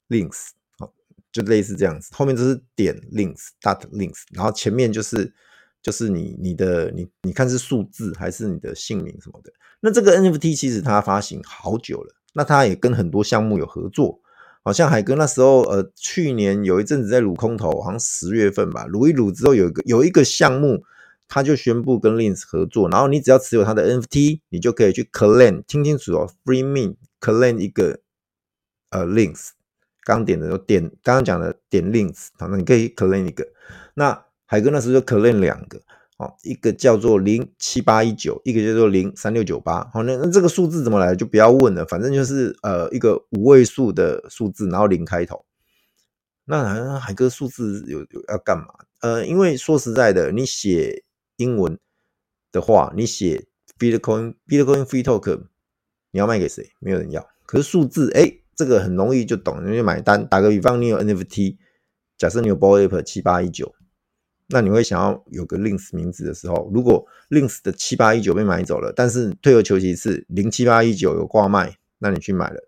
[0.10, 0.94] links，好，
[1.32, 5.34] 就类似这样子，后面就是点 links dot links，然后前面就是
[5.82, 9.52] 就是你你的你你看是数字还是你的姓名什么的。
[9.82, 14.20] 那这个 NFT 其实它发行好久了，那它也跟很多项目有合作，
[14.70, 20.84] 好像海哥那时候呃去年有一阵子在撸空投，好像十月份吧，撸一撸之后有一个有一个项目。
[21.32, 28.00] 他就宣布跟 Links 合作，然后你只要持有他的 NFT，你就可以去 claim，听清楚哦，free mint claim 一个
[28.90, 29.50] 呃 Links，
[30.04, 33.48] 刚点的时候点，刚刚讲的点 Links，好，那你可以 claim 一个。
[33.94, 35.80] 那海哥那时候就 claim 两个，
[36.20, 45.44] 哦，一个叫做零七八一九，一个叫做零三六九八，好，那那这个数字怎么来就不要问了，反正就是呃一个五位数的数字，然后零开头。
[46.46, 48.68] 那海哥数字有有要干嘛？
[49.02, 51.04] 呃，因为说实在的，你写。
[51.40, 51.80] 英文
[52.52, 53.48] 的话，你写
[53.80, 55.44] Bitcoin Bitcoin Free Token，
[56.12, 56.70] 你要卖给谁？
[56.82, 57.26] 没有人要。
[57.46, 60.28] 可是数字，哎，这个很容易就懂，你就买单。
[60.28, 61.56] 打个比方，你有 NFT，
[62.18, 63.74] 假设你有 Bored Ape 七八一九，
[64.50, 72.60] 那你会想要有个 Links 名字的时候，如果 Links 的七八一九被买走了，但是退而求其次，零七八一九有挂卖，那你去买了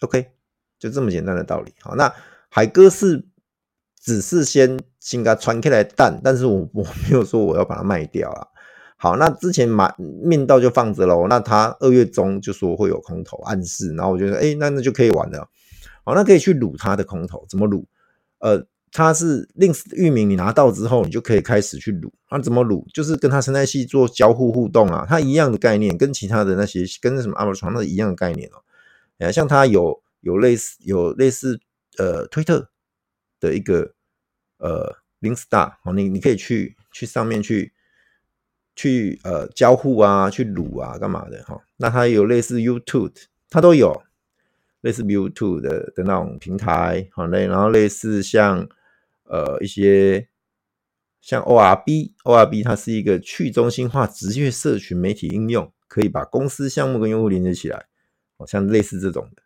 [0.00, 0.30] ，OK，
[0.78, 1.74] 就这么简单的道理。
[1.80, 2.14] 好，那
[2.48, 3.26] 海哥是。
[4.02, 8.46] 只是先先给它传开来蛋，但是我我没有说我要把它卖掉啊。
[8.96, 11.26] 好，那之前买命道就放着喽。
[11.28, 15.46] 那他二月中就说会有空头暗示，然后我就说，哎、那那就可以玩了。
[16.02, 17.86] 好，那可以去撸他的空头，怎么撸？
[18.38, 22.12] 呃，它是 link 域名，你拿到之后，你就可以开始去撸。
[22.30, 22.86] 那怎么撸？
[22.92, 28.62] 就是跟它生态系做交互互动啊，它一样的概念，跟其他的那些跟什么 Arbitrum 那一样的概念哦。
[29.18, 31.60] 哎，像它有有类似有类似
[31.96, 32.68] 呃推特。
[33.40, 33.94] 的一个
[34.58, 37.72] 呃，Linkstar 哦，你你可以去去上面去
[38.76, 41.58] 去呃交互啊，去撸啊，干嘛的哈？
[41.78, 43.14] 那它有类似 YouTube，
[43.48, 44.02] 它都有
[44.82, 48.68] 类似 YouTube 的的那种平台，好嘞，然后类似像
[49.30, 50.28] 呃一些
[51.20, 57.86] 像 ORB，ORB 它是一个去中心化职业社群媒体应用，可以把公司项目跟用户连接起来，
[58.36, 59.42] 好像类似这种的。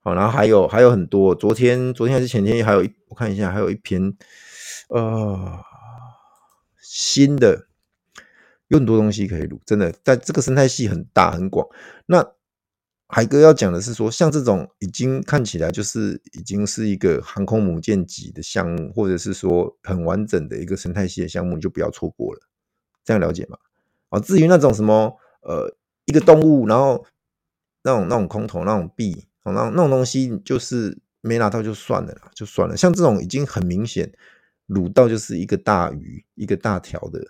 [0.00, 4.12] 好，然后还有还有很多，昨天昨天还是前天，还有一我看一下，还有一篇，
[4.88, 5.62] 呃，
[6.80, 7.68] 新的，
[8.66, 11.64] 有很多东西可以录，真的，在这个生态系很大很广。
[12.06, 12.32] 那
[13.14, 22.40] 海哥要讲的是说，像这种已经看起来就是已经是一个航空母舰级的项目，或者是说很完整的一个生态系的项目，你就不要错过了。
[23.04, 23.58] 这样了解吗？
[24.08, 27.04] 啊，至于那种什么呃一个动物，然后
[27.82, 29.26] 那种那种空投那种币。
[29.44, 32.74] 那那种东西就是没拿到就算了啦，就算了。
[32.76, 34.10] 像这种已经很明显
[34.68, 37.20] 撸到就是一个大鱼、一个大条的，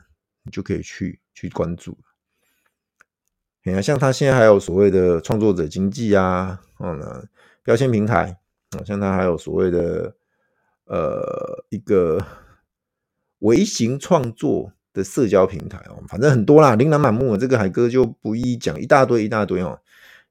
[0.45, 1.99] 你就可以去去关注。
[3.65, 7.29] 你看，像他现在还有所谓的创作者经济啊，嗯，
[7.63, 8.39] 标签平台
[8.71, 10.15] 啊，像他还有所谓的
[10.87, 12.25] 呃一个
[13.39, 17.37] 微型创作的社交平台哦，反正很多啦，琳琅满目。
[17.37, 19.79] 这个海哥就不一一讲，一大堆一大堆哦。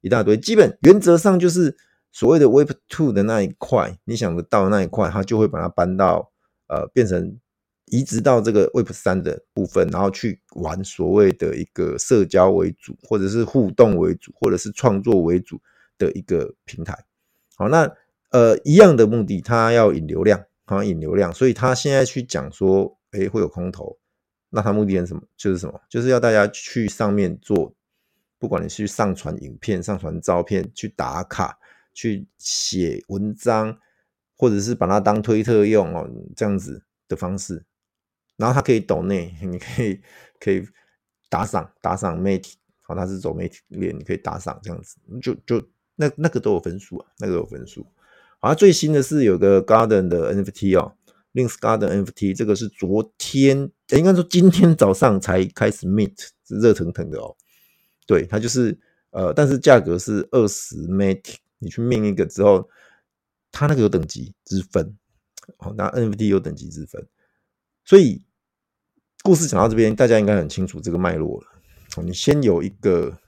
[0.01, 1.77] 一大堆，基本原则上就是
[2.11, 6.31] 所谓的 Web Two 的那一块，你想得到的那一块，它就会把它搬到
[6.65, 7.37] 呃，变成
[7.91, 15.61] 移植到这个 Web 三的部分，然后去玩所谓的一个社交为主，或者是互动为主，或者是创作为主
[15.99, 16.97] 的一个平台。
[17.55, 17.87] 好，那
[18.31, 23.99] 呃一样的目的，它要引流量，好，引流量，所以他现在去讲说，诶，会有空投，
[24.49, 25.21] 那他目的是什么？
[25.37, 25.79] 就是什么？
[25.87, 27.75] 就是要大家去上面做。
[28.39, 31.59] 不管你去上传影片、上传照片、去打卡、
[31.93, 33.77] 去写文章，
[34.35, 37.63] 或者是把它当推特用哦，这样子的方式，
[38.37, 39.99] 然后它可以抖内， 你可以
[40.39, 40.65] 可以
[41.29, 45.65] 打赏打赏媒体，好，它是走媒体链，你可以打赏这样子，就就
[45.95, 47.85] 那那个都有分数啊，那个有分数。
[48.39, 50.95] 好，最新的是有个 Garden 的 NFT 哦
[51.33, 57.35] ，Links Garden NFT，这个是昨天，应该说今天早上才开始 mint，热腾腾的哦。
[58.07, 58.77] 对，它就是
[59.11, 62.67] 呃，但是价格是二十 mate，你去命一个之后，
[63.51, 64.97] 它那个有等级之分，
[65.57, 67.07] 哦，那 NFT 有等级之分，
[67.85, 68.23] 所以
[69.23, 71.47] 故事讲到这边，大家应该很清楚这个脉络了。
[72.03, 73.19] 你先有一个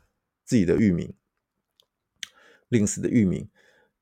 [0.43, 1.13] 自己的域名
[2.69, 3.47] ，Links 的域名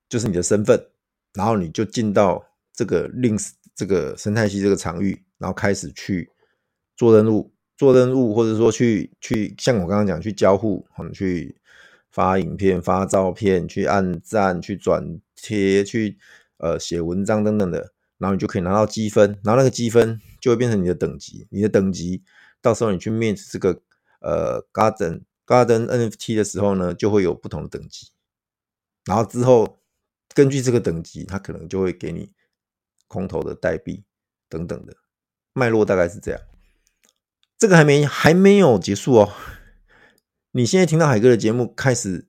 [0.08, 0.88] 就是你的身份，
[1.34, 6.30] 然后你就进到这个 Links 这个生态系这个场域，然后开始去
[6.96, 7.52] 做任务。
[7.76, 11.56] 做任务，或者说去去，像我刚刚讲，去交互，去
[12.12, 16.16] 发影片、发照片，去按赞、去转贴、去
[16.58, 22.24] 呃写文章等等的，然后你就可以拿到积分，然后那个积分就会变成你的等级，你的等级
[22.60, 23.80] 到时候你去 mint 这个
[24.20, 28.08] 呃 Garden Garden NFT 的时候呢，就会有不同的等级，
[29.04, 29.78] 然后之后
[30.34, 32.32] 根据这个等级，它可能就会给你
[33.06, 34.02] 空投的代币
[34.48, 34.96] 等等的
[35.52, 36.40] 脉络，大概是这样。
[37.56, 39.32] 这个还没还没有结束哦。
[40.50, 42.26] 你现在听到海哥的节目开始，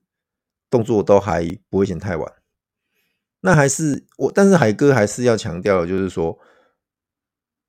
[0.70, 2.32] 动作都还不会嫌太晚。
[3.40, 6.38] 那还是我，但是海哥还是要强调，就是说，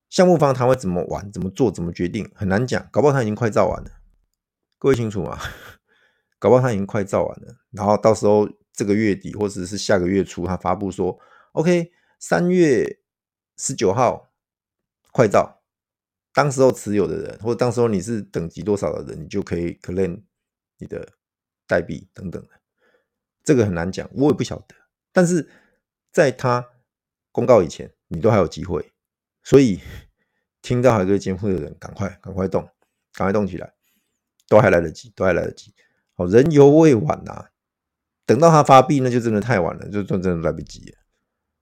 [0.08, 2.88] 项目方他会怎么玩、怎么做、怎么决定，很难讲。
[2.90, 3.90] 搞不好他已经快造完了，
[4.78, 5.38] 各位清楚吗？
[6.38, 11.18] 搞不好他已经快造完了，然后到时候这个月底或者是下个月初，他发布说
[11.52, 13.00] ，OK，三月
[13.56, 14.32] 十九号
[15.12, 15.62] 快造，
[16.32, 20.22] 当时候持有的人，或者当时候你是等级多少的人，你就可以 claim
[20.78, 21.08] 你的
[21.66, 22.48] 代币等等的。
[23.44, 24.74] 这个很难讲，我也不晓得，
[25.12, 25.48] 但是。
[26.12, 26.66] 在他
[27.30, 28.90] 公告以前，你都还有机会，
[29.46, 29.78] 所以
[30.60, 32.68] 听到海哥节目的人，赶快赶快动，
[33.14, 33.72] 赶快动起来，
[34.48, 35.72] 都还来得及，都还来得及。
[36.16, 37.46] 好，人犹未晚呐、啊，
[38.26, 40.92] 等到他发币，那就真的太晚了，就真的来不及，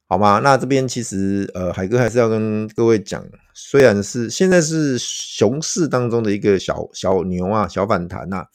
[0.09, 0.41] 好吗？
[0.43, 3.23] 那这边其实呃，海哥还是要跟各位讲，
[3.53, 8.47] 虽然是现在是熊市当中的一个小小牛啊，小反弹呐，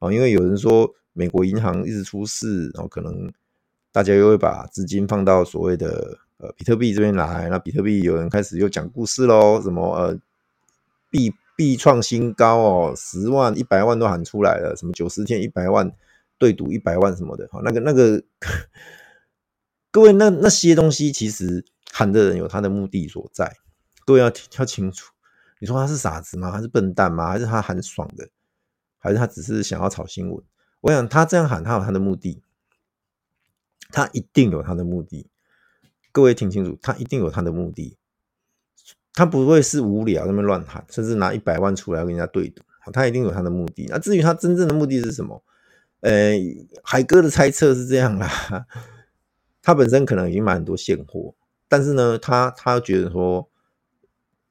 [0.00, 3.32] 啊，因为有人说美国银行一直出事，然后可能。
[3.94, 10.18] 大家又会把资金放到所谓的呃比特币这边来，那比特币有人开始又讲故事喽，什么呃
[11.08, 15.90] 币币创新高哦，十万一百万都喊出来了，什么九十天一百万
[16.36, 18.20] 对赌一百万什么的，哈，那个那个
[19.92, 23.56] 各位那那些东西其实喊的人有他的目的所在，
[24.04, 24.26] 各位要
[24.58, 25.12] 要清楚，
[25.60, 26.50] 你说他是傻子吗？
[26.50, 27.28] 他是笨蛋吗？
[27.28, 28.28] 还是他喊爽的？
[28.98, 30.42] 还是他只是想要炒新闻？
[30.80, 32.42] 我想他这样喊，他有他的目的。
[33.94, 35.26] 他一定有他的目的，
[36.12, 37.96] 各位听清楚，他一定有他的目的，
[39.14, 43.86] 他不会是无聊那么乱喊，甚至拿一百万出来跟人家对赌，他一定有他的目的。
[43.88, 45.42] 那至于他真正的目的是什么？
[46.00, 46.34] 呃，
[46.82, 48.66] 海哥的猜测是这样啦，
[49.62, 51.34] 他本身可能已经买很多现货，
[51.68, 53.48] 但是呢，他他觉得说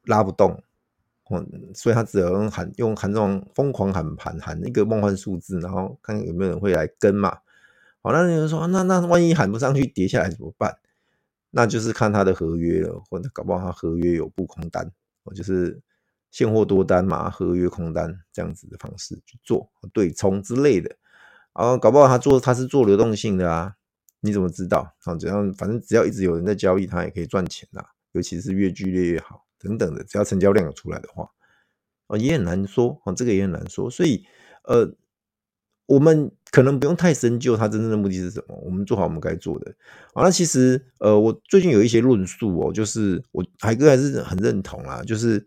[0.05, 0.63] 拉不动，
[1.29, 1.45] 嗯，
[1.75, 7.37] 所以他只能喊用喊这种疯狂喊盘，喊一个梦幻数字，然后看有没有人会来跟嘛。
[8.01, 10.77] 好，那有人说，那那万一喊不上去，跌下来怎么办？
[11.51, 14.89] 那就是看他的合约了，或者搞不好他合约有布空单，
[15.35, 15.81] 就是
[16.31, 20.95] 现货多单嘛，合约空单这样子的方式去做对冲之类的。
[21.53, 23.75] 然后搞不好他做他是做流动性的啊，
[24.21, 24.95] 你怎么知道？
[25.03, 27.83] 啊，只要反正只要一直有人在交易，他也可以赚钱呐。
[28.13, 31.29] 尤其是越剧烈越好，等等的，只要成交量有出来的话，
[32.07, 33.89] 哦，也很难说，啊，这个也很难说。
[33.89, 34.25] 所以，
[34.63, 34.95] 呃。
[35.91, 39.69] 我们可能不用太深究它真正的目的是什么，我们做好我们该做的。
[40.13, 45.45] 啊，那其实呃，我最近有一些论述哦，就是我海哥还是很认同啊，就是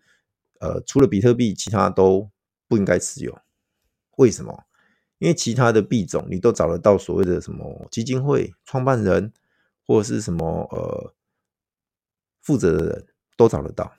[0.61, 2.29] 呃，除了比特币，其他都
[2.69, 3.39] 不应该持有。
[4.19, 4.65] 为什么？
[5.19, 9.33] 因为其他的币种你都找得到所谓的什么基金会创办人
[9.87, 11.15] 或者是什么呃
[12.43, 13.07] 负责的人
[13.39, 13.91] 都找得到。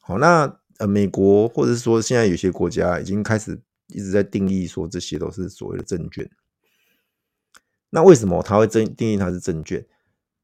[0.00, 3.58] 好，那呃，美国或者是说现在有些国家已经开始。
[3.88, 6.30] 一直在定义说这些都是所谓的证券，
[7.90, 9.86] 那为什么他会定定义它是证券？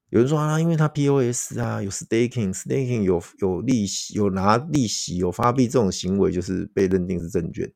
[0.09, 7.71] 有人说啊，因为它 POS 啊，有 staking，staking 有有利息，有拿利息，有发币这种行为，就是被认定是证券。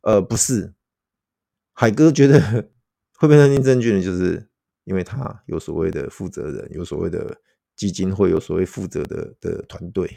[0.00, 0.74] 呃，不是，
[1.74, 2.68] 海哥觉得
[3.18, 4.48] 会被认定证券的，就是
[4.84, 7.40] 因为他有所谓的负责人，有所谓的
[7.76, 10.16] 基金会，有所谓负责的的团队，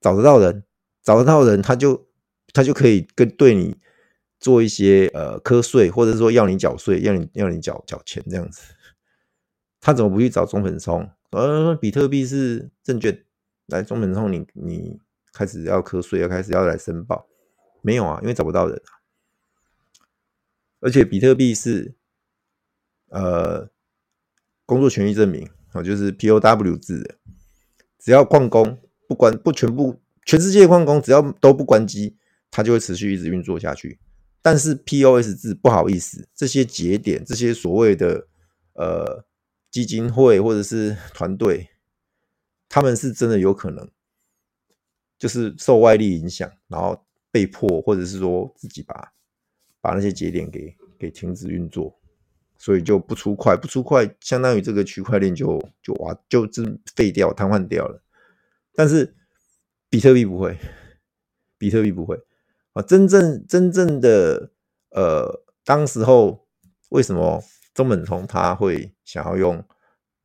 [0.00, 0.64] 找得到人，
[1.02, 2.07] 找得到人，他就。
[2.52, 3.76] 他就可以跟对你
[4.40, 8.62] 做一些呃课税，或者说要你缴税，要你要你缴缴钱这样子。
[9.80, 11.08] 他怎么不去找中本聪？
[11.30, 13.24] 呃，比特币是证券，
[13.66, 14.98] 来中本聪，你你
[15.32, 17.26] 开始要课税，要开始要来申报，
[17.82, 18.80] 没有啊，因为找不到人。
[20.80, 21.94] 而且比特币是
[23.08, 23.68] 呃
[24.64, 27.16] 工作权益证明啊，就是 POW 制的，
[27.98, 32.16] 只要矿工不关不全部全世界矿工只要都不关机。
[32.50, 33.98] 它就会持续一直运作下去，
[34.42, 38.26] 但是 POS 制不好意思，这些节点，这些所谓的
[38.74, 39.24] 呃
[39.70, 41.68] 基金会或者是团队，
[42.68, 43.90] 他们是真的有可能，
[45.18, 49.12] 就是受外力影响，然后被迫或者是说自己把
[49.80, 52.00] 把那些节点给给停止运作，
[52.56, 58.02] 所以就不出块，不出块，相当于这个区块链就就哇就是废掉、瘫痪掉了。
[58.74, 59.14] 但是
[59.90, 60.58] 比特币不会，
[61.58, 62.18] 比特币不会。
[62.82, 64.50] 真正真正的
[64.90, 66.46] 呃，当时候
[66.90, 67.42] 为什么
[67.74, 69.64] 中本聪他会想要用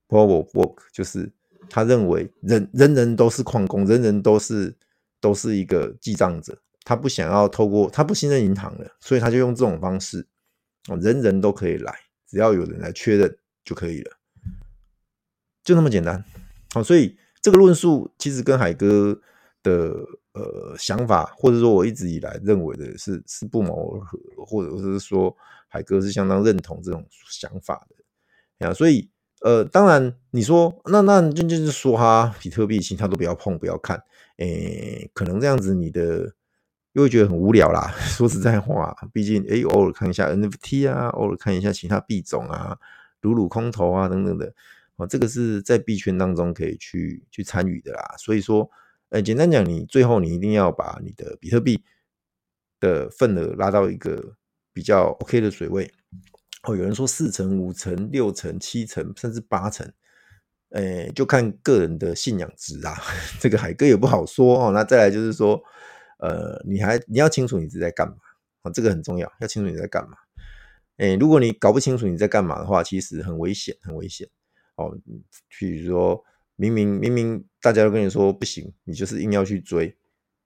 [0.07, 1.31] Proof of Work，就是
[1.69, 4.75] 他认为人人人都是矿工，人人都是
[5.19, 10.27] 都是一个记账者，他不想要透过，他不信任银行了，所以他就用这种方式，
[10.99, 11.93] 人人都可以来，
[12.27, 14.11] 只要有人来确认就可以了，
[15.63, 16.23] 就那么简单。
[16.73, 19.19] 好，所以这个论述其实跟海哥
[19.61, 19.93] 的
[20.33, 25.35] 呃想法，或者说我一直以来认为的是是不谋而合，或者是说
[25.67, 28.67] 海哥是相当认同这种想法的。
[28.67, 29.09] 啊，所以
[29.41, 34.01] 呃，当然你说那那就就是说哈，比特币其他都不要碰，不要看，
[34.37, 36.33] 诶，可能这样子你的。
[36.93, 37.91] 又会觉得很无聊啦。
[38.05, 42.77] 说实在话，毕竟诶，偶尔看一下 NFT 啊，偶尔看一下其他币种啊，
[43.21, 44.53] 撸撸空投啊等等的，
[44.97, 48.13] 啊，这个是在币圈当中可以去去参与的啦。
[48.19, 48.69] 所以说，
[49.13, 51.83] 呃，简单讲，你最后你一定要把你的比特币
[52.79, 54.35] 的份额拉到一个
[54.73, 55.91] 比较 OK 的水位。
[56.63, 59.93] 哦，有人说四成、五成、六成、七成，甚至八成，
[60.71, 62.95] 诶，就看个人的信仰值啊。
[63.39, 64.71] 这个海哥也不好说哦。
[64.71, 65.63] 那再来就是说。
[66.19, 68.15] 呃，你还你要清楚你是在干嘛
[68.61, 70.15] 啊，这个很重要，要清楚你在干嘛。
[70.95, 74.29] 诶，如果你搞不清楚你在干嘛的话，其实很危险，很危险
[74.75, 74.97] 哦。
[75.59, 76.23] 比如说，
[76.71, 79.97] 明明明明大家都跟你说不行，你就是硬要去追，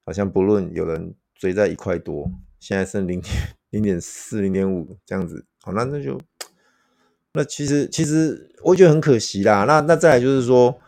[0.05, 3.34] 好像不论有人追在一块多，现在剩零点
[3.70, 6.20] 零点四、零点五这样子，好，那那就
[7.34, 9.65] 那其实其实我觉得很可惜啦。
[9.65, 10.80] 那那再来就是说，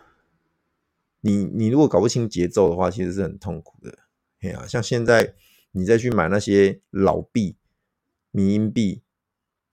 [1.22, 4.00] 你你如果搞不清节奏的话，其实是很痛苦的。
[4.42, 5.36] 哎呀，像现在
[5.74, 7.58] 你再去买那些老币、
[8.32, 9.04] 迷因币，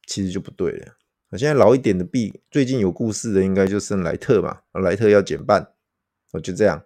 [0.04, 0.96] 其实就不对了。
[1.30, 5.60] 我现在老一点的币，最近有故事的应该就剩莱特嘛，莱特要减半，
[6.32, 6.84] 哦，就这样。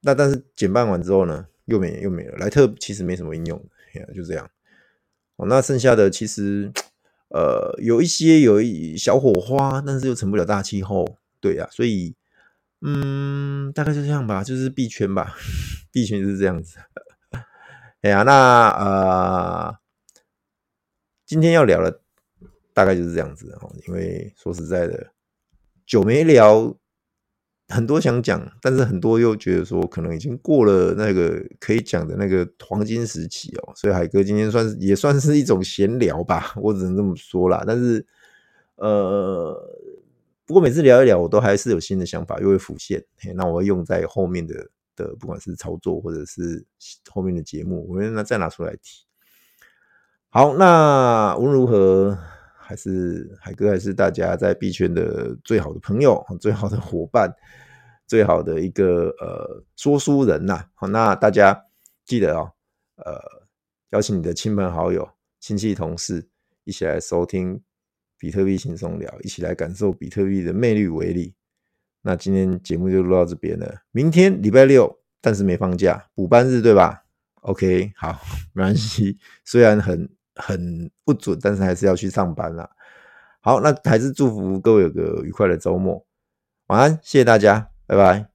[0.00, 2.36] 那但是减半完之后呢，又没又没了。
[2.38, 4.50] 莱特其实没什么应用，哎呀，就这样。
[5.36, 6.72] 哦，那剩下的其实
[7.28, 12.14] 呃有一些有一小火花，但是又成不了大气候，对呀，所以。
[12.86, 15.34] 嗯，大概就这样吧，就是币圈吧，
[15.90, 16.76] 币圈就是这样子。
[18.02, 19.78] 哎呀，那呃，
[21.24, 22.02] 今天要聊的
[22.74, 23.72] 大概就是这样子哦。
[23.88, 25.10] 因为说实在的，
[25.86, 26.76] 久没聊，
[27.68, 33.72] 很多想讲，但是很多又觉得说可能已经过了那个可以讲的那个黄金时期哦。
[33.74, 37.64] 所以海哥今天算是也算是一种闲聊吧，我只能这么说啦。
[37.66, 38.06] 但是
[38.76, 39.80] 呃。
[40.46, 43.02] 不过每次聊一聊，我都还是有新的想法，又会浮现。
[43.34, 44.54] 那我会用在后面的
[44.94, 46.62] 的，不管是操作或者是
[47.10, 49.06] 后面的节目，我会再拿出来提。
[50.28, 52.18] 好，那无论如何，
[52.64, 57.32] 还是海哥，还是大家在币圈的最好的朋友、最好的伙伴、
[58.06, 60.64] 最好的一个呃说书人呐。
[60.74, 61.64] 好，那大家
[62.04, 62.50] 记得哦，
[62.96, 63.20] 呃，
[63.90, 65.08] 邀请你的亲朋好友、
[65.40, 66.26] 亲戚同事
[66.64, 67.60] 一起来收听。
[68.16, 71.34] 比特币轻松聊，一起来感受比特币的魅力与威力。
[72.00, 73.82] 那今天节目就录到这边了。
[73.90, 77.04] 明天礼拜六，但是没放假，补班日对吧
[77.42, 78.18] ？OK，好，
[78.54, 79.18] 没关系。
[79.44, 82.68] 虽然很很不准，但是还是要去上班啦。
[83.40, 86.04] 好，那还是祝福各位有个愉快的周末。
[86.68, 88.33] 晚安，谢谢大家，拜拜。